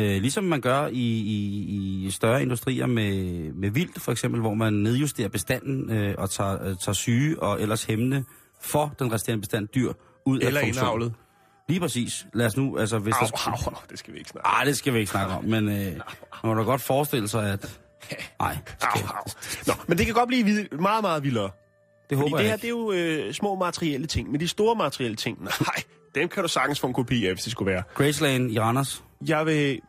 [0.00, 3.12] øh, ligesom man gør i, i, i større industrier med,
[3.52, 7.62] med vildt, for eksempel, hvor man nedjusterer bestanden øh, og tager, øh, tager syge og
[7.62, 8.24] ellers hæmmende
[8.62, 9.92] for den resterende bestand dyr
[10.26, 10.84] ud Eller af funktion.
[10.84, 11.12] indavlet.
[11.68, 12.26] Lige præcis.
[12.34, 13.50] Lad os nu, altså hvis Au, der...
[13.50, 15.68] au, au, det skal vi ikke snakke Ah, det skal vi ikke snakke om, men
[15.68, 16.00] øh, man
[16.44, 17.80] må da godt forestille sig, at...
[18.40, 19.66] Nej, det.
[19.66, 21.44] Nå, men det kan godt blive vid- meget, meget vildere.
[21.44, 21.52] det
[22.08, 24.30] Fordi håber det jeg her, det er jo øh, små materielle ting.
[24.30, 25.82] Men de store materielle ting, nej,
[26.14, 27.82] dem kan du sagtens få en kopi af, hvis det skulle være.
[27.94, 29.04] Graceland i Randers.
[29.26, 29.80] Jeg vil...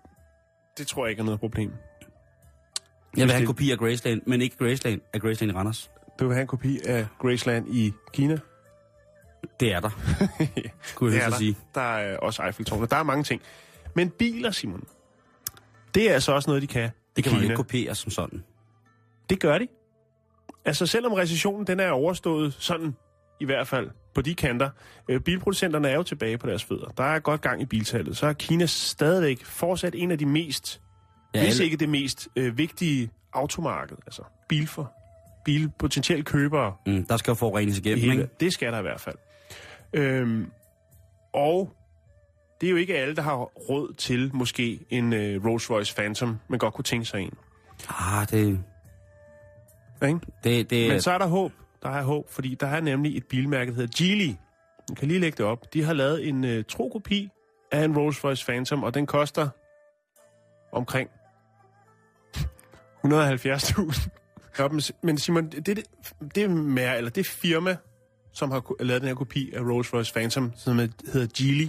[0.78, 1.72] Det tror jeg ikke er noget problem.
[3.18, 5.92] Jeg vil have en det- kopi af Graceland, men ikke Graceland af Graceland i Randers.
[6.20, 8.38] Du vil have en kopi af Graceland i Kina?
[9.60, 9.90] Det er der,
[10.84, 11.58] skulle Det jeg er helst at sige.
[11.76, 11.82] der.
[11.82, 12.90] Der er også Eiffeltårnet.
[12.92, 13.42] Der er mange ting.
[13.96, 14.84] Men biler, Simon,
[15.96, 16.90] det er altså også noget, de kan.
[17.16, 17.52] Det kan i man Kina.
[17.54, 18.44] ikke kopiere som sådan.
[19.30, 19.68] Det gør de.
[20.66, 22.96] Altså selvom recessionen den er overstået sådan
[23.40, 24.70] i hvert fald på de kanter.
[25.10, 26.88] Øh, bilproducenterne er jo tilbage på deres fødder.
[26.98, 28.18] Der er godt gang i biltallet.
[28.18, 30.82] Så er Kina stadigvæk fortsat en af de mest,
[31.36, 33.98] Ja, hvis ikke det mest øh, vigtige automarked.
[34.06, 34.92] Altså bil for
[35.46, 38.14] bil potentielle købere Mm, der skal jo forurenes igennem, hele.
[38.22, 38.34] ikke?
[38.40, 39.16] Det skal der i hvert fald.
[39.94, 40.52] Øhm,
[41.34, 41.74] og
[42.62, 46.40] det er jo ikke alle, der har råd til måske en øh, Rolls Royce Phantom,
[46.48, 47.34] men godt kunne tænke sig en.
[47.90, 48.60] Ah, det...
[50.08, 50.20] Ikke?
[50.44, 51.52] det, det Men så er der håb.
[51.84, 54.34] Der er håb, fordi der er nemlig et bilmærke, der hedder Geely.
[54.90, 55.74] Du kan lige lægge det op.
[55.74, 57.30] De har lavet en øh, tro kopi
[57.72, 59.50] af en Rolls Royce Phantom, og den koster
[60.72, 61.10] omkring
[63.06, 64.10] 170.000.
[64.60, 64.68] Ja,
[65.04, 65.80] men- Simon, det, det,
[66.36, 67.76] det, er mere, eller det firma,
[68.34, 71.68] som har lavet den her kopi af Rolls Royce Phantom, som er- hedder Geely,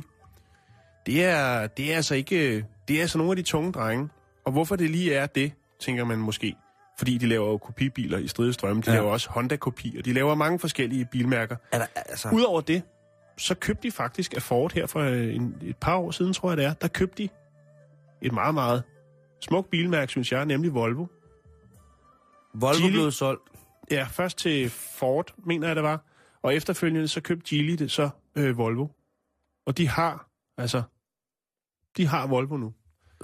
[1.07, 2.67] det er, det er altså ikke...
[2.89, 4.09] Det er altså nogle af de tunge drenge.
[4.45, 6.57] Og hvorfor det lige er det, tænker man måske.
[6.99, 8.83] Fordi de laver jo kopibiler i stride strømme.
[8.83, 8.97] De Ja.
[8.97, 10.03] laver også Honda-kopier.
[10.03, 11.57] De laver mange forskellige bilmærker.
[11.73, 12.83] er der, altså, Udover det,
[13.39, 16.51] så købte de faktisk af Ford her for øh, en, et par år siden, tror
[16.51, 17.29] jeg det er, der købte de
[18.23, 18.83] et meget, meget
[19.41, 21.07] smukt bilmærke, synes jeg, nemlig Volvo.
[22.55, 23.43] Volvo Geely- blev solgt.
[23.91, 26.05] Ja, først til Ford, mener jeg det var.
[26.43, 28.87] Og efterfølgende så købte Geely det så øh, Volvo.
[29.67, 30.29] Og de har,
[30.59, 30.83] altså,
[31.97, 32.73] de har Volvo nu.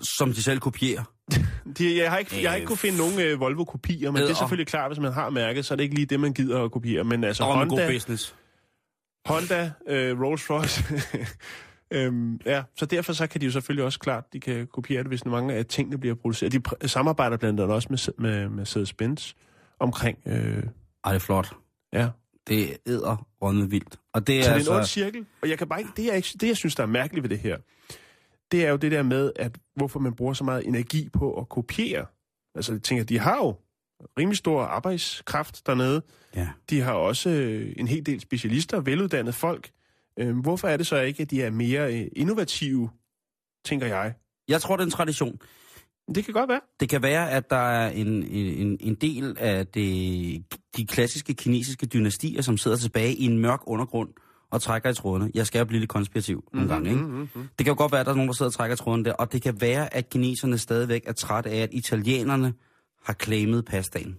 [0.03, 1.05] som de selv kopierer.
[1.79, 4.35] De, jeg, har ikke, jeg har ikke kunne finde nogen øh, Volvo-kopier, men det er
[4.35, 6.73] selvfølgelig klart, hvis man har mærket, så er det ikke lige det, man gider at
[6.73, 7.05] kopiere.
[7.05, 8.35] Men altså en god Honda, business.
[9.27, 10.95] Honda øh, Rolls-Royce,
[11.97, 15.09] øhm, ja, så derfor så kan de jo selvfølgelig også klart, de kan kopiere det,
[15.09, 16.53] hvis mange af tingene bliver produceret.
[16.53, 19.33] De pr- samarbejder blandt andet også med, med, med Mercedes-Benz
[19.81, 20.35] omkring, øh,
[21.05, 21.53] Ej, det er flot.
[21.93, 22.09] ja,
[22.49, 23.99] Det æder rådne vildt.
[24.13, 24.77] Og det er, Så det er en altså...
[24.77, 26.87] ond cirkel, og jeg kan bare ikke, det, jeg, ikke, det jeg synes, der er
[26.87, 27.57] mærkeligt ved det her,
[28.53, 31.49] det er jo det der med, at hvorfor man bruger så meget energi på at
[31.49, 32.07] kopiere.
[32.55, 33.57] Altså, jeg tænker, de har jo
[34.19, 36.03] rimelig stor arbejdskraft dernede.
[36.37, 36.49] Ja.
[36.71, 39.71] De har også øh, en hel del specialister, veluddannede folk.
[40.19, 42.91] Øh, hvorfor er det så ikke, at de er mere øh, innovative,
[43.65, 44.15] tænker jeg?
[44.49, 45.41] Jeg tror, det er en tradition.
[46.15, 46.61] Det kan godt være.
[46.81, 50.45] Det kan være, at der er en, en, en del af det,
[50.77, 54.09] de klassiske kinesiske dynastier, som sidder tilbage i en mørk undergrund
[54.51, 55.31] og trækker i trådene.
[55.35, 57.03] Jeg skal jo blive lidt konspirativ nogle gange, ikke?
[57.03, 57.49] Mm-hmm.
[57.59, 59.05] Det kan jo godt være, at der er nogen, der sidder og trækker i trådene
[59.05, 62.55] der, og det kan være, at kineserne stadigvæk er træt af, at italienerne
[63.05, 64.17] har claimet pastaen.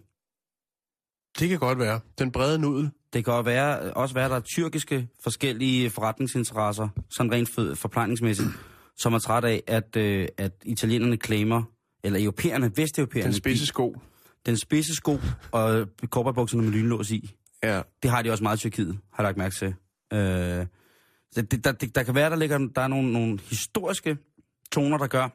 [1.39, 1.99] Det kan godt være.
[2.19, 2.89] Den brede nudel.
[3.13, 7.75] Det kan også være, også være, at der er tyrkiske forskellige forretningsinteresser, sådan rent for,
[7.75, 8.49] forplejningsmæssigt,
[9.01, 11.63] som er træt af, at, øh, at italienerne claimer,
[12.03, 13.95] eller europæerne, vesteuropæerne, Den spidse sko.
[14.45, 15.19] den spidse sko
[15.51, 17.35] og korporbukserne med lynlås i.
[17.63, 17.81] Ja.
[18.03, 19.75] Det har de også meget i Tyrkiet, har jeg lagt mærke til.
[20.13, 20.65] Øh,
[21.31, 24.17] så det, der, det, der kan være, der ligger der er nogle, nogle historiske
[24.71, 25.29] toner, der gør,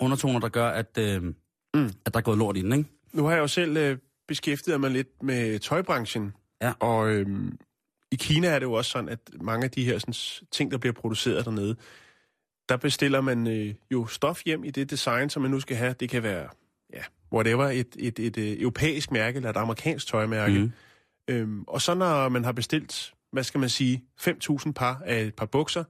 [0.00, 1.90] undertoner, der gør, at, øh, mm.
[2.06, 2.90] at der er gået lort i den, ikke?
[3.12, 3.98] Nu har jeg jo selv øh,
[4.28, 6.32] beskæftiget mig lidt med tøjbranchen.
[6.62, 6.72] Ja.
[6.80, 7.58] Og øhm,
[8.12, 10.14] i Kina er det jo også sådan, at mange af de her sådan,
[10.52, 11.76] ting, der bliver produceret dernede,
[12.68, 15.94] der bestiller man øh, jo stof hjem i det design, som man nu skal have.
[16.00, 16.48] Det kan være,
[16.92, 17.02] ja,
[17.32, 20.58] whatever, et, et, et, et europæisk mærke eller et amerikansk tøjmærke.
[20.58, 20.72] Mm.
[21.28, 25.34] Øhm, og så når man har bestilt, hvad skal man sige, 5.000 par af et
[25.34, 25.84] par bukser,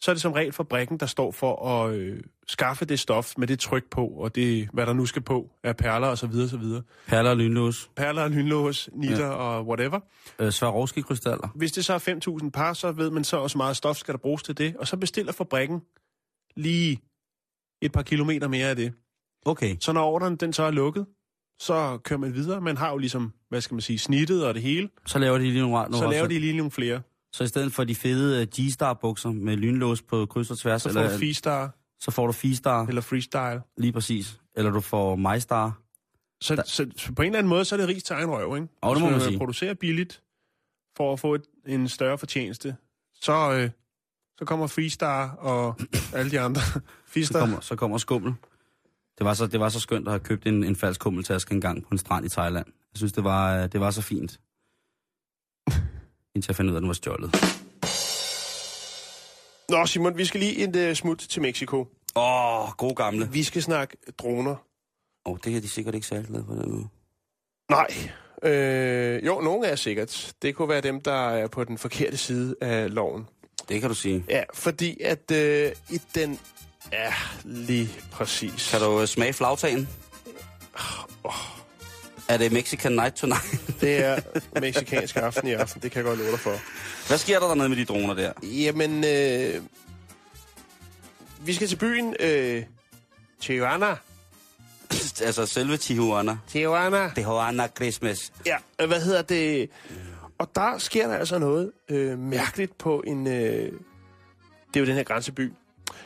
[0.00, 3.46] så er det som regel fabrikken, der står for at øh, skaffe det stof med
[3.46, 6.26] det tryk på, og det, hvad der nu skal på af perler osv.
[6.26, 6.62] osv
[7.06, 9.32] Perler og lynlås, perler, lynlås, nitter ja.
[9.32, 10.00] og whatever.
[10.38, 11.48] øh, Swarovski-krystaller.
[11.54, 14.18] Hvis det så er 5.000 par, så ved man så også meget stof skal der
[14.18, 15.80] bruges til det, og så bestiller fabrikken
[16.56, 17.00] lige
[17.82, 18.92] et par kilometer mere af det.
[19.46, 19.76] Okay.
[19.80, 21.06] Så når ordren den så er lukket,
[21.58, 22.60] så kører man videre.
[22.60, 24.88] Man har jo ligesom, hvad skal man sige, snittet og det hele.
[25.06, 27.02] Så laver de lige nogle, nogle Så laver de lige nogle flere.
[27.32, 30.92] Så i stedet for de fede øh, G-Star-bukser med lynlås på kryds og tværs, Så
[30.92, 33.60] får eller, du F-Star så får du F-Star, eller Freestyle.
[33.76, 34.40] lige præcis.
[34.56, 35.80] Eller du får MyStar.
[36.40, 38.56] Så, så, så på en eller anden måde, så er det rig til egen røv,
[38.56, 38.68] ikke?
[38.80, 39.38] Og det må man sige.
[39.38, 40.22] producere billigt
[40.96, 42.76] for at få et, en større fortjeneste,
[43.14, 43.70] så, øh,
[44.38, 45.80] så kommer Freestar og
[46.14, 46.60] alle de andre.
[46.72, 47.40] Så Freestar.
[47.40, 48.34] kommer, så kommer skummel.
[49.18, 51.82] Det var, så, det var så skønt at have købt en, en falsk kummeltaske engang
[51.82, 52.66] på en strand i Thailand.
[52.66, 54.40] Jeg synes, det var, øh, det var så fint.
[56.34, 57.34] Indtil jeg fandt ud af, at den var stjålet.
[59.68, 61.76] Nå, Simon, vi skal lige et uh, smut til Mexico.
[62.16, 63.28] Åh, oh, god gamle.
[63.32, 64.50] Vi skal snakke droner.
[65.26, 66.88] Åh, oh, det er de sikkert ikke særlig glade for den måde.
[67.70, 67.88] Nej.
[68.42, 70.34] Øh, jo, nogle er sikkert.
[70.42, 73.28] Det kunne være dem, der er på den forkerte side af loven.
[73.68, 74.24] Det kan du sige.
[74.28, 76.38] Ja, fordi at øh, i den...
[76.94, 77.12] Ja,
[77.44, 78.70] lige præcis.
[78.70, 79.88] Kan du øh, smage flagtagen?
[82.28, 83.60] Er det Mexican Night Tonight?
[83.80, 84.20] Det er
[84.60, 86.56] meksikansk aften i aften, det kan jeg godt love dig for.
[87.08, 88.32] Hvad sker der dernede med de droner der?
[88.42, 89.62] Jamen, øh,
[91.46, 92.62] vi skal til byen øh,
[93.40, 93.96] Tijuana.
[95.26, 96.38] altså selve Tijuana.
[96.48, 97.10] Tijuana.
[97.14, 98.32] Tijuana Christmas.
[98.46, 99.70] Ja, øh, hvad hedder det?
[100.38, 103.26] Og der sker der altså noget øh, mærkeligt på en...
[103.26, 103.72] Øh,
[104.74, 105.52] det er jo den her grænseby.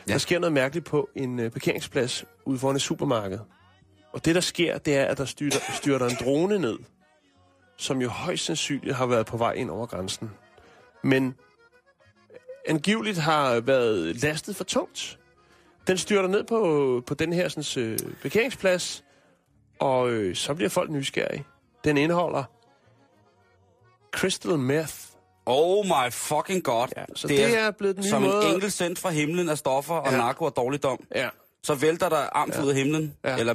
[0.09, 0.13] Ja.
[0.13, 3.39] Der sker noget mærkeligt på en øh, parkeringsplads ude foran et supermarked.
[4.13, 6.77] Og det, der sker, det er, at der styrter, styrter en drone ned,
[7.77, 10.31] som jo højst sandsynligt har været på vej ind over grænsen.
[11.03, 11.35] Men
[12.67, 15.19] angiveligt har været lastet for tungt.
[15.87, 19.03] Den styrter ned på, på den her sådan, øh, parkeringsplads,
[19.79, 21.45] og øh, så bliver folk nysgerrige.
[21.83, 22.43] Den indeholder
[24.11, 25.08] crystal meth.
[25.51, 26.87] Oh my fucking god.
[26.97, 28.47] Ja, så det, det er blevet den nye som måde...
[28.47, 30.17] en enkelt sendt fra himlen af stoffer og Ja.
[30.17, 30.99] narko og dårligdom.
[31.15, 31.29] Ja,
[31.63, 33.15] Så vælter der amf ud af himlen.
[33.25, 33.37] Ja.
[33.37, 33.53] Eller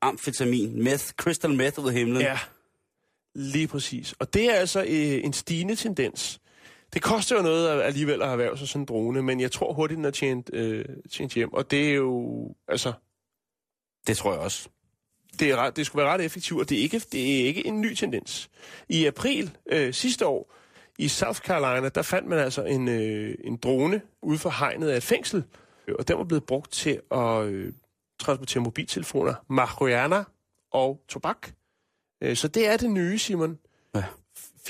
[0.00, 0.82] amfetamin.
[0.84, 2.20] Meth, crystal meth ud af himlen.
[2.22, 2.38] ja,
[3.34, 4.14] lige præcis.
[4.18, 4.86] Og det er altså øh,
[5.24, 6.38] en stigende tendens.
[6.92, 9.72] Det koster jo noget at alligevel at erhverve sig sådan en drone, men jeg tror
[9.72, 11.52] hurtigt, den er tjent, øh, tjent hjem.
[11.52, 12.48] Og det er jo...
[12.68, 12.92] Altså,
[14.06, 14.68] Det tror jeg også.
[15.38, 17.66] det, er ret, det skulle være ret effektivt, og det er ikke, det er ikke
[17.66, 18.50] en ny tendens.
[18.88, 20.54] I april øh, sidste år,
[20.98, 24.96] i South Carolina, der fandt man altså en, øh, en drone ude for hegnet af
[24.96, 25.44] et fængsel,
[25.88, 27.72] øh, og den var blevet brugt til at øh,
[28.20, 30.24] transportere mobiltelefoner, marihuana
[30.72, 31.48] og tobak.
[32.22, 33.58] Øh, så det er det nye, Simon.
[33.94, 34.04] Ja.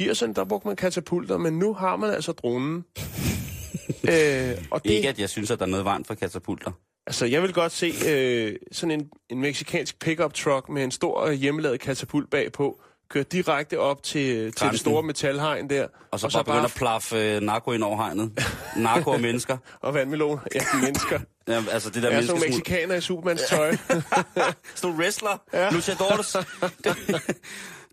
[0.00, 2.74] 80'erne, der brugte man katapulter, men nu har man altså dronen.
[4.12, 6.72] øh, og det, Ikke, at jeg synes, at der er noget varmt for katapulter.
[7.06, 11.20] altså, jeg vil godt se øh, sådan en, en meksikansk pickup truck med en stor
[11.26, 16.26] øh, hjemmelavet katapult bagpå, køre direkte op til, til det store metalhegn der, Og så,
[16.26, 18.32] og så bare begynde at plaffe øh, narko ind over hegnet.
[18.76, 19.56] narko og mennesker.
[19.80, 20.40] og vandmelon.
[20.54, 21.20] Ja, mennesker.
[21.48, 23.76] Ja, altså det der er sådan mexikanere i Supermans tøj.
[23.76, 25.42] Sådan nogle wrestler.
[25.52, 25.70] Ja.
[25.70, 26.36] Luchadores.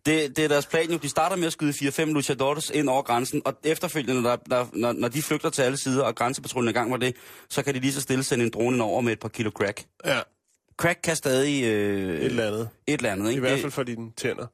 [0.05, 0.97] det, det er deres plan jo.
[0.97, 4.91] De starter med at skyde 4-5 luchadores ind over grænsen, og efterfølgende, der, der, når,
[4.93, 7.15] når de flygter til alle sider, og grænsepatruljen er i gang med det,
[7.49, 9.49] så kan de lige så stille sende en drone ind over med et par kilo
[9.51, 9.83] crack.
[10.05, 10.19] ja,
[10.77, 11.63] Crack kan stadig...
[11.63, 12.69] Øh, et eller andet.
[12.87, 13.39] Et eller andet, I ikke?
[13.39, 14.45] hvert Det- fald for dine tænder.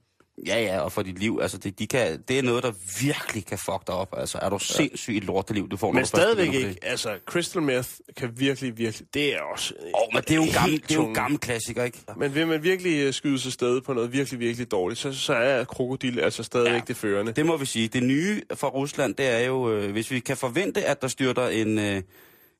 [0.47, 1.39] Ja, ja, og for dit liv.
[1.41, 2.71] Altså, det, de kan, det er noget, der
[3.01, 4.13] virkelig kan fuck dig op.
[4.17, 6.75] Altså, er du sindssygt et lorteliv, du får, Men stadigvæk ikke.
[6.81, 9.07] Altså, crystal meth kan virkelig, virkelig...
[9.13, 9.73] Det er også...
[9.79, 11.97] Åh, men det er jo en gammel, det er jo gammel klassiker, ikke?
[12.17, 15.33] Men vil man virkelig øh, skyde sig sted på noget virkelig, virkelig dårligt, så, så
[15.33, 16.73] er krokodil altså stadigvæk.
[16.73, 16.85] Ja.
[16.87, 17.31] det førende.
[17.31, 17.87] Det må vi sige.
[17.87, 21.47] Det nye fra Rusland, det er jo, øh, hvis vi kan forvente, at der styrter
[21.47, 22.01] en, øh,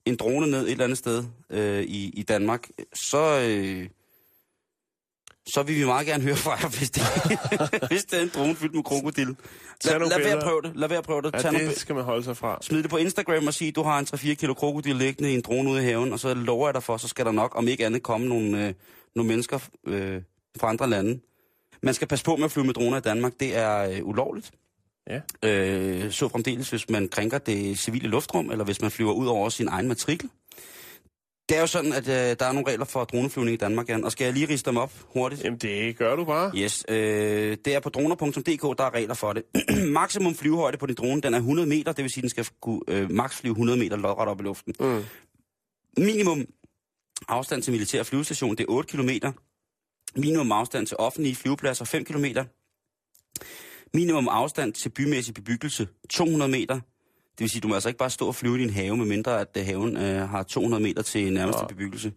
[0.05, 3.88] en drone ned et eller andet sted øh, i, i Danmark, så, øh,
[5.47, 7.03] så vil vi meget gerne høre fra jer, hvis det,
[7.91, 9.27] hvis det er en drone fyldt med krokodil.
[9.85, 10.71] Lad, lad være at prøve det.
[10.75, 11.33] Lad være at prøve det.
[11.33, 12.57] Ja, Tag nogle, det skal man holde sig fra.
[12.61, 15.41] Smid det på Instagram og sig, du har en 3-4 kilo krokodil liggende i en
[15.41, 17.67] drone ude i haven, og så lover jeg dig for, så skal der nok, om
[17.67, 18.73] ikke andet, komme nogle, øh,
[19.15, 20.21] nogle mennesker øh,
[20.59, 21.19] fra andre lande.
[21.83, 23.33] Man skal passe på med at flyve med droner i Danmark.
[23.39, 24.51] Det er øh, ulovligt.
[25.09, 25.21] Ja.
[25.43, 29.49] Øh, så fremdeles, hvis man krænker det civile luftrum, eller hvis man flyver ud over
[29.49, 30.29] sin egen matrikel.
[31.49, 34.03] Det er jo sådan, at øh, der er nogle regler for droneflyvning i Danmark, Jan.
[34.03, 35.43] Og skal jeg lige riste dem op hurtigt?
[35.43, 36.51] Jamen, det gør du bare.
[36.57, 39.43] Yes, øh, det er på droner.dk, der er regler for det.
[39.99, 42.81] Maksimum flyvehøjde på din drone, den er 100 meter, det vil sige, den skal kunne
[42.87, 44.73] øh, max flyve 100 meter lodret op i luften.
[44.79, 45.03] Mm.
[45.97, 46.45] Minimum
[47.27, 49.09] afstand til militær flyvestation, det er 8 km.
[50.15, 52.25] Minimum afstand til offentlige flyvepladser, 5 km.
[53.93, 56.79] Minimum afstand til bymæssig bebyggelse, 200 meter.
[57.38, 59.39] Det vil sige, du må altså ikke bare stå og flyve i din have, medmindre
[59.41, 61.67] at øh, haven øh, har 200 meter til nærmeste Ja.
[61.67, 62.13] bebyggelse.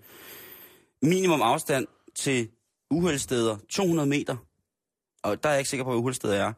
[1.03, 2.49] Minimum afstand til
[2.91, 4.37] uheldsteder, 200 meter.
[5.23, 6.53] Og der er jeg ikke sikker på, hvad uheldsteder er.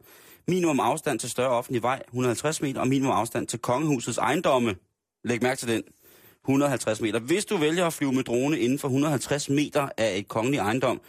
[0.47, 2.81] Minimum afstand til større offentlig vej, 150 meter.
[2.81, 4.75] Og minimum afstand til kongehusets ejendomme.
[5.23, 5.83] Læg mærke til den.
[6.45, 7.19] 150 meter.
[7.19, 11.01] Hvis du vælger at flyve med drone inden for 150 meter af et kongelig ejendom,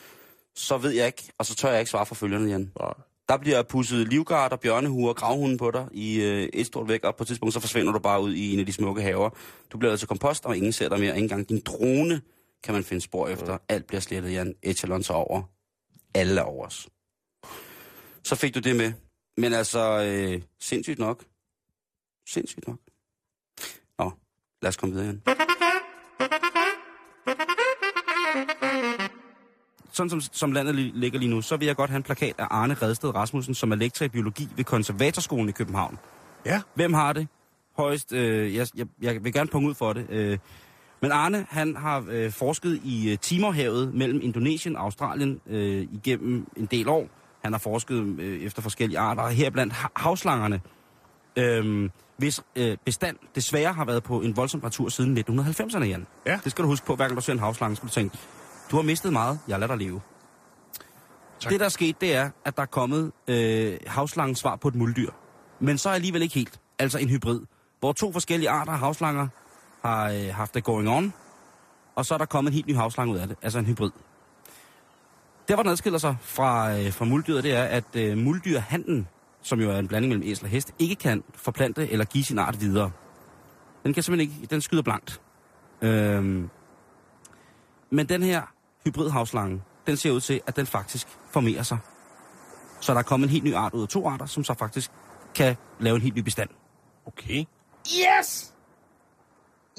[0.54, 2.72] så ved jeg ikke, og så tør jeg ikke svare for følgerne, Jan.
[2.80, 2.92] Nej.
[3.32, 7.22] Der bliver pusset livgarder, bjørnehuer gravhunden på dig i øh, et stort væk, og på
[7.22, 9.30] et tidspunkt så forsvinder du bare ud i en af de smukke haver.
[9.70, 11.14] Du bliver altså kompost, og ingen ser dig mere.
[11.14, 12.20] Ikke engang din drone
[12.62, 13.58] kan man finde spor efter.
[13.68, 14.54] Alt bliver slettet, Jan.
[14.62, 15.42] Echelons er over.
[16.14, 16.88] Alle er over os.
[18.22, 18.92] Så fik du det med.
[19.36, 21.24] Men altså, øh, sindssygt nok.
[22.28, 22.78] Sindssygt nok.
[23.98, 24.12] Nå,
[24.62, 25.41] lad os komme videre, Jan.
[29.92, 32.34] Sådan som, som landet li- ligger lige nu, så vil jeg godt have en plakat
[32.38, 35.98] af Arne Redsted Rasmussen, som er lektor i biologi ved Konservatorskolen i København.
[36.46, 36.60] Ja.
[36.74, 37.28] Hvem har det?
[37.76, 40.06] Højst, øh, jeg, jeg, jeg vil gerne punge ud for det.
[40.10, 40.38] Øh.
[41.02, 46.46] Men Arne, han har øh, forsket i øh, Timorhavet mellem Indonesien og Australien øh, igennem
[46.56, 47.08] en del år.
[47.44, 50.60] Han har forsket øh, efter forskellige arter, heriblandt ha- havslangerne,
[51.36, 56.06] øh, hvis øh, bestand desværre har været på en voldsom temperatur siden 1990'erne, Jan.
[56.26, 56.38] Ja.
[56.44, 58.18] Det skal du huske på, hver gang du ser en havslange, skal du tænke,
[58.72, 60.00] du har mistet meget, jeg lader dig leve.
[61.40, 61.52] Tak.
[61.52, 64.74] Det, der er sket, det er, at der er kommet øh, havslangens svar på et
[64.74, 65.10] muldyr.
[65.60, 66.60] Men så alligevel ikke helt.
[66.78, 67.40] Altså en hybrid,
[67.80, 69.28] hvor to forskellige arter af havslanger
[69.84, 71.12] har øh, haft det going on,
[71.94, 73.90] og så er der kommet en helt ny havslange ud af det, altså en hybrid.
[75.48, 79.08] Der, hvor den adskiller sig fra, øh, fra muldyret, det er, at øh, muldyrhanden,
[79.42, 82.38] som jo er en blanding mellem æsel og hest, ikke kan forplante eller give sin
[82.38, 82.90] art videre.
[83.84, 85.20] Den kan simpelthen ikke, den skyder blankt.
[85.82, 86.50] Øhm,
[87.90, 88.51] men den her
[88.84, 91.78] hybridhavslange, den ser ud til, at den faktisk formerer sig.
[92.80, 94.90] Så der er kommet en helt ny art ud af to arter, som så faktisk
[95.34, 96.48] kan lave en helt ny bestand.
[97.06, 97.44] Okay.
[98.20, 98.54] Yes!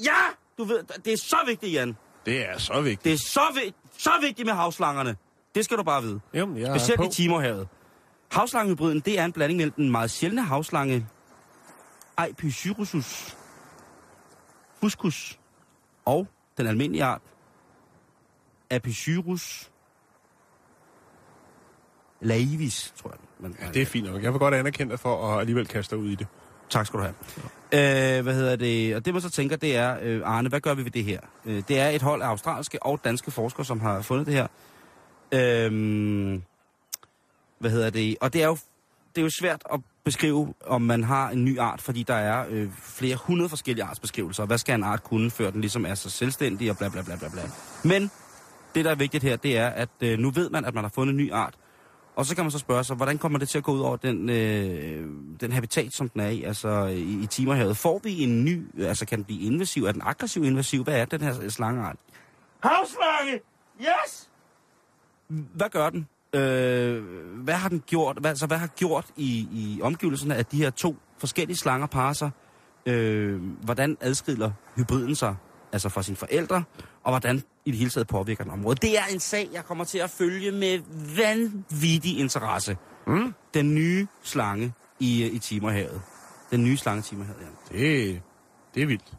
[0.04, 0.14] Ja!
[0.58, 1.96] Du ved, det er så vigtigt, Jan.
[2.26, 3.04] Det er så vigtigt.
[3.04, 5.16] Det er så, vi- så vigtigt med havslangerne.
[5.54, 6.20] Det skal du bare vide.
[6.34, 7.04] Jamen, jeg er Specielt på.
[7.04, 7.68] i Timorhavet.
[8.32, 11.06] Havslangehybriden, det er en blanding mellem den meget sjældne havslange
[12.16, 13.36] Aipysyrusus
[14.80, 15.38] fuscus
[16.04, 16.26] og
[16.58, 17.22] den almindelige art
[18.74, 19.70] Apysyrus
[22.20, 23.18] laivis, tror jeg.
[23.38, 24.22] Men, Ja, det er fint nok.
[24.22, 26.26] Jeg vil godt anerkende dig for at alligevel kaste dig ud i det.
[26.70, 27.14] Tak skal du have.
[28.18, 28.96] Øh, hvad hedder det?
[28.96, 31.20] Og det man så tænker, det er, øh, Arne, hvad gør vi ved det her?
[31.44, 34.46] Øh, det er et hold af australske og danske forskere, som har fundet det her.
[35.32, 36.40] Øh,
[37.58, 38.16] hvad hedder det?
[38.20, 38.58] Og det er jo
[39.14, 42.46] det er jo svært at beskrive, om man har en ny art, fordi der er
[42.48, 44.46] øh, flere hundrede forskellige artsbeskrivelser.
[44.46, 47.16] Hvad skal en art kunne, før den ligesom er så selvstændig og bla bla bla
[47.16, 47.42] bla bla.
[47.84, 48.10] Men
[48.74, 50.90] det, der er vigtigt her, det er, at øh, nu ved man, at man har
[50.94, 51.54] fundet en ny art.
[52.16, 53.96] Og så kan man så spørge sig, hvordan kommer det til at gå ud over
[53.96, 55.06] den, øh,
[55.40, 57.76] den habitat, som den er i, altså i, i Timerhavet?
[57.76, 59.84] Får vi en ny, altså kan den blive invasiv?
[59.84, 60.84] Er den aggressiv invasiv?
[60.84, 61.96] Hvad er den her slangeart?
[62.62, 63.40] Havslange!
[63.80, 64.30] Yes!
[65.28, 66.08] Hvad gør den?
[66.34, 67.04] Øh,
[67.42, 68.18] hvad har den gjort?
[68.20, 72.12] Hvad, altså, hvad har gjort i, i omgivelserne, at de her to forskellige slanger parer
[72.12, 72.30] sig?
[72.86, 75.36] Øh, hvordan adskiller hybriden sig
[75.72, 76.64] altså fra sine forældre,
[77.02, 78.76] og hvordan i det hele taget påvirker den område.
[78.82, 80.80] Det er en sag, jeg kommer til at følge med
[81.16, 82.76] vanvittig interesse.
[83.06, 83.34] Mm.
[83.54, 86.02] Den nye slange i, i Timerhavet.
[86.50, 87.40] Den nye slange i Timerhavet,
[87.72, 87.78] ja.
[87.78, 88.22] Det,
[88.74, 89.12] det er vildt.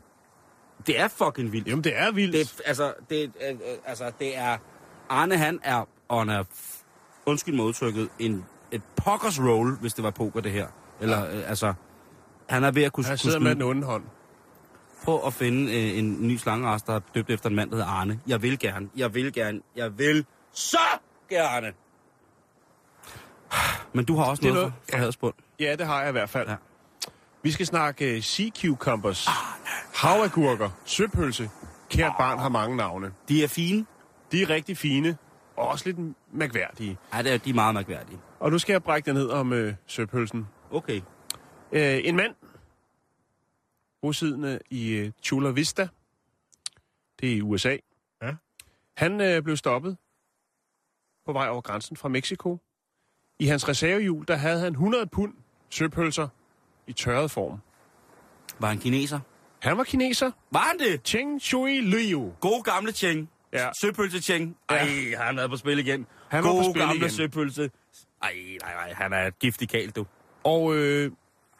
[0.87, 1.67] Det er fucking vildt.
[1.67, 2.33] Jamen, det er vildt.
[2.33, 4.57] Det, altså, det, øh, øh, altså, det er...
[5.09, 6.43] Arne, han er on a...
[7.25, 8.09] Undskyld mig udtrykket.
[8.19, 10.67] En, et pokkers roll, hvis det var poker, det her.
[11.01, 11.73] Eller, øh, altså...
[12.49, 13.55] Han er ved at kunne, Han kunne sidder med skyde.
[13.63, 14.03] den onde hånd.
[15.05, 17.89] Prøv at finde øh, en ny slangeras, der er døbt efter en mand, der hedder
[17.89, 18.19] Arne.
[18.27, 18.89] Jeg vil gerne.
[18.97, 19.61] Jeg vil gerne.
[19.75, 20.77] Jeg vil så
[21.29, 21.71] gerne.
[23.93, 25.65] Men du har også Det noget, noget- for ja.
[25.65, 26.47] Ja, det har jeg i hvert fald.
[26.49, 26.55] Ja.
[27.43, 29.27] Vi skal snakke uh, sea cucumbers,
[29.95, 31.49] havagurker, søpølse.
[31.89, 33.11] Kært barn har mange navne.
[33.29, 33.85] De er fine.
[34.31, 35.17] De er rigtig fine,
[35.57, 35.97] og også lidt
[36.33, 36.97] mærkværdige.
[37.13, 38.19] Ja, det er, de er meget mærkværdige.
[38.39, 40.47] Og nu skal jeg brække den ned om uh, søpølsen.
[40.71, 40.97] Okay.
[41.71, 42.31] Uh, en mand,
[44.05, 45.87] bosiddende i uh, Chula Vista,
[47.19, 47.77] det er i USA.
[48.21, 48.35] Ja.
[48.97, 49.97] Han uh, blev stoppet
[51.25, 52.57] på vej over grænsen fra Mexico.
[53.39, 55.33] I hans reservehjul, der havde han 100 pund
[55.69, 56.27] søpølser
[56.87, 57.59] i tørret form.
[58.59, 59.19] Var han kineser?
[59.59, 60.31] Han var kineser.
[60.51, 61.07] Var han det?
[61.07, 62.33] Cheng Shui Liu.
[62.39, 63.29] God gamle Cheng.
[63.53, 63.69] Ja.
[63.81, 64.57] Søpølse Cheng.
[64.69, 64.87] Ej,
[65.17, 66.05] han er på spil igen.
[66.29, 67.09] Han var God på spil gamle igen.
[67.09, 67.71] søpølse.
[68.21, 70.05] Ej, nej, nej, han er et giftig kal, du.
[70.43, 71.11] Og øh,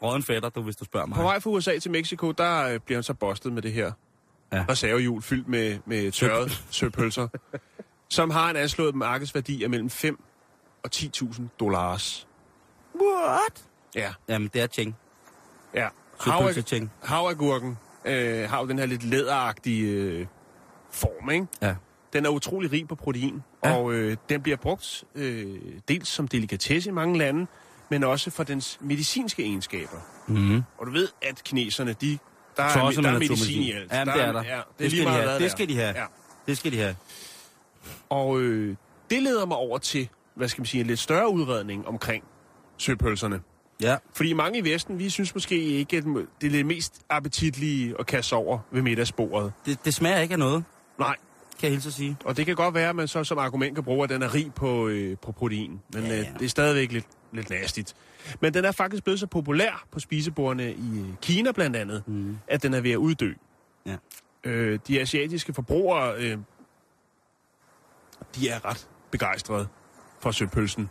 [0.02, 1.16] Råden fætter, du, hvis du spørger mig.
[1.16, 3.92] på vej fra USA til Mexico, der øh, bliver han så bustet med det her
[4.52, 4.64] Ja.
[4.68, 7.28] reservehjul fyldt med, med tørret søpølser,
[8.08, 10.22] som har en anslået markedsværdi af mellem 5
[10.84, 12.28] og 10.000 dollars.
[13.02, 13.64] What?
[13.94, 14.96] Ja, Jamen, det er Cheng.
[15.74, 15.88] ja.
[16.20, 16.88] Havag-.
[17.02, 20.26] Havagurken øh, har jo den her lidt læderagtige øh,
[20.90, 21.46] form, ikke?
[21.62, 21.74] Ja.
[22.12, 23.74] Den er utrolig rig på protein, ja.
[23.76, 27.46] og øh, den bliver brugt øh, dels som delikatesse i mange lande,
[27.90, 29.96] men også for dens medicinske egenskaber.
[30.26, 30.62] Mm.
[30.78, 32.18] Og du ved, at kineserne, de,
[32.56, 33.92] der, er, der med er medicin i alt.
[33.92, 34.42] Jamen, det er der.
[34.44, 35.32] Ja, det, Det skal de have.
[35.32, 35.94] Det der skal de have.
[35.98, 36.04] Ja.
[36.46, 36.96] Det skal de have.
[38.08, 38.76] Og øh,
[39.10, 42.24] det leder mig over til, hvad skal man sige, en lidt større udredning omkring
[42.78, 43.40] søpølserne.
[43.82, 43.96] Ja.
[44.14, 46.04] Fordi mange i Vesten, vi synes måske ikke, at
[46.40, 49.52] det er det mest appetitlige at kaste over ved middagsbordet.
[49.66, 50.64] Det, det smager ikke af noget,
[50.98, 51.16] Nej,
[51.60, 52.16] kan jeg hilse sige.
[52.24, 54.34] og det kan godt være, at man så som argument kan bruge, at den er
[54.34, 55.80] rig på, øh, på protein.
[55.92, 56.20] Men Ja, ja, ja.
[56.22, 56.28] ja.
[56.30, 57.04] Øh, det er stadigvæk lidt,
[57.36, 57.94] lidt nastigt.
[58.40, 62.38] Men den er faktisk blevet så populær på spisebordene i øh, Kina blandt andet, Mm.
[62.48, 63.32] at den er ved at uddø.
[63.86, 63.96] Ja.
[64.44, 66.38] Øh, de asiatiske forbrugere, øh,
[68.36, 69.68] de er ret begejstrede
[70.20, 70.90] for søpølsen.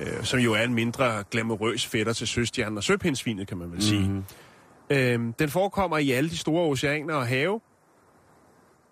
[0.00, 3.82] Øh, som jo er en mindre glamourøs fætter til søstjernen og søpindsvinet, kan man vel
[3.82, 4.08] sige.
[4.08, 4.24] Mhm.
[4.90, 7.60] Øhm, den forekommer i alle de store oceaner og have,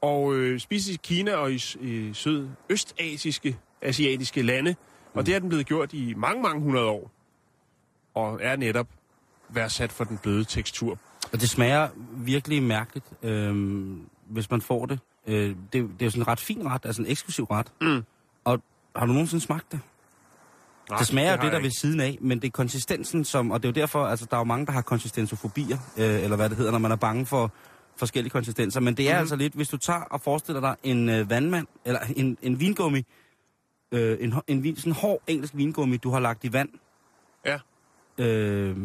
[0.01, 4.77] og øh, spises i Kina og i, i sydøstasiske asiatiske lande.
[5.15, 7.11] Og det er den blevet gjort i mange, mange hundrede år.
[8.15, 8.87] Og er netop
[9.49, 10.99] værdsat for den bløde tekstur.
[11.33, 14.99] Og det smager virkelig mærkeligt, øhm, hvis man får det.
[15.27, 15.57] Øh, det.
[15.73, 17.73] Det er jo sådan en ret fin ret, altså en eksklusiv ret.
[17.81, 18.05] Mm.
[18.45, 18.63] Og
[18.97, 19.81] har du nogensinde smagt det?
[20.91, 23.51] Nej, det smager jo har det, der ved siden af, men det er konsistensen, som,
[23.51, 26.37] og det er jo derfor, altså der er jo mange, der har konsistensofobier, øh, eller
[26.37, 27.53] hvad det hedder, når man er bange for
[27.97, 28.81] forskellige konsistenser.
[28.81, 29.21] Men det er mm-hmm.
[29.21, 33.05] altså lidt, hvis du tager og forestiller dig en øh, vandmand, eller en, en vingummi,
[33.93, 36.69] øh, en, en vin, sådan en hård engelsk vingummi, du har lagt i vand.
[37.47, 37.59] Ja.
[38.19, 38.77] Øh,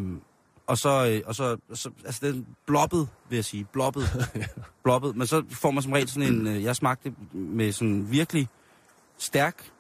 [0.68, 4.04] og så, og så, så altså den blobbet, vil jeg sige, blobbet,
[4.84, 5.16] blobbet.
[5.16, 8.48] Men så får man som regel sådan en, øh, jeg smagte med sådan virkelig
[9.18, 9.72] stærk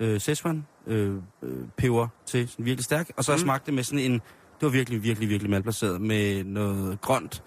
[0.00, 3.10] øh, Szechuan øh, øh, peber til, sådan virkelig stærk.
[3.16, 3.38] Og så mm.
[3.38, 4.22] Smagte med sådan en, det
[4.66, 7.42] var virkelig, virkelig, virkelig malplaceret, med noget grønt,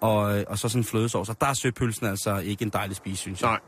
[0.00, 1.28] og, øh, og så sådan en flødesovs.
[1.28, 3.50] Og der er søpølsen altså ikke en dejlig spise, synes jeg.
[3.50, 3.60] Nej.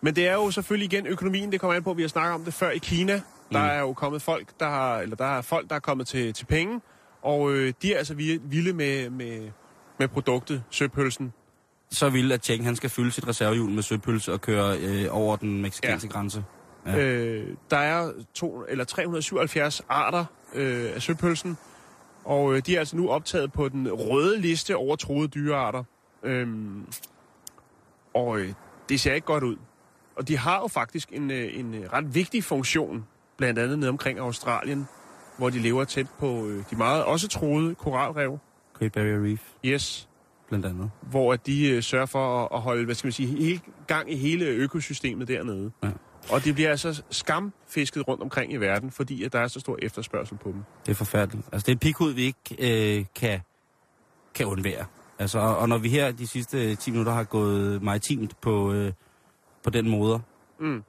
[0.00, 2.44] Men det er jo selvfølgelig igen økonomien, det kommer an på, vi har snakket om
[2.44, 3.12] det før i Kina.
[3.52, 3.68] Der Mm.
[3.68, 6.44] er jo kommet folk, der har, eller der er folk, der er kommet til, til
[6.44, 6.80] penge,
[7.22, 9.50] og øh, de er altså vi- vilde med, med,
[9.98, 11.32] med produktet, søpølsen.
[11.90, 15.36] Så vil at Cheng, han skal fylde sit reservehjul med søpølse og køre øh, over
[15.36, 16.12] den meksikanske ja.
[16.12, 16.44] grænse.
[16.86, 16.90] Ja.
[16.92, 16.98] Ja.
[17.06, 20.24] Øh, der er to, eller 377 arter
[20.54, 21.58] øh, af søpølsen,
[22.24, 25.84] og øh, de er altså nu optaget på den røde liste over troede dyrearter.
[26.22, 26.86] Øhm,
[28.14, 28.52] og øh,
[28.88, 29.56] det ser ikke godt ud.
[30.20, 33.06] Og de har jo faktisk en, øh, en øh, ret vigtig funktion,
[33.36, 34.88] blandt andet nede omkring Australien,
[35.38, 38.38] hvor de lever tæt på øh, de meget også troede koralrev.
[38.78, 40.08] Great Barrier Reef, Yes.
[40.48, 40.90] blandt andet.
[41.02, 44.12] Hvor at de øh, sørger for at, at holde, hvad skal man sige, hele, gang
[44.12, 45.72] i hele økosystemet dernede.
[45.82, 45.88] Ja.
[46.30, 49.78] Og de bliver altså skamfisket rundt omkring i verden, fordi at der er så stor
[49.82, 50.62] efterspørgsel på dem.
[50.86, 51.46] Det er forfærdeligt.
[51.52, 53.40] Altså, det er en pikhud, vi ikke øh, kan,
[54.34, 54.84] kan undvære.
[55.18, 58.92] Altså, og, og når vi her de sidste 10 minutter har gået maritimt på, øh,
[59.64, 60.20] på den måde,
[60.60, 60.82] Mm.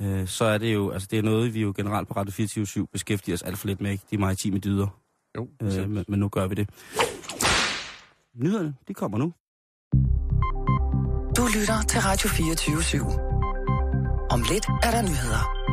[0.00, 2.86] øh, så er det jo, altså det er noget, vi jo generelt på Radio 24
[2.92, 4.04] beskæftiger os alt for lidt med, ikke?
[4.10, 4.86] De maritime dyder.
[5.36, 6.68] Jo, Øh, men, men nu gør vi det.
[8.34, 9.32] Nyhederne, de kommer nu.
[11.36, 13.20] Du lytter til Radio 24 /7.
[14.30, 15.63] Om lidt er der nyheder.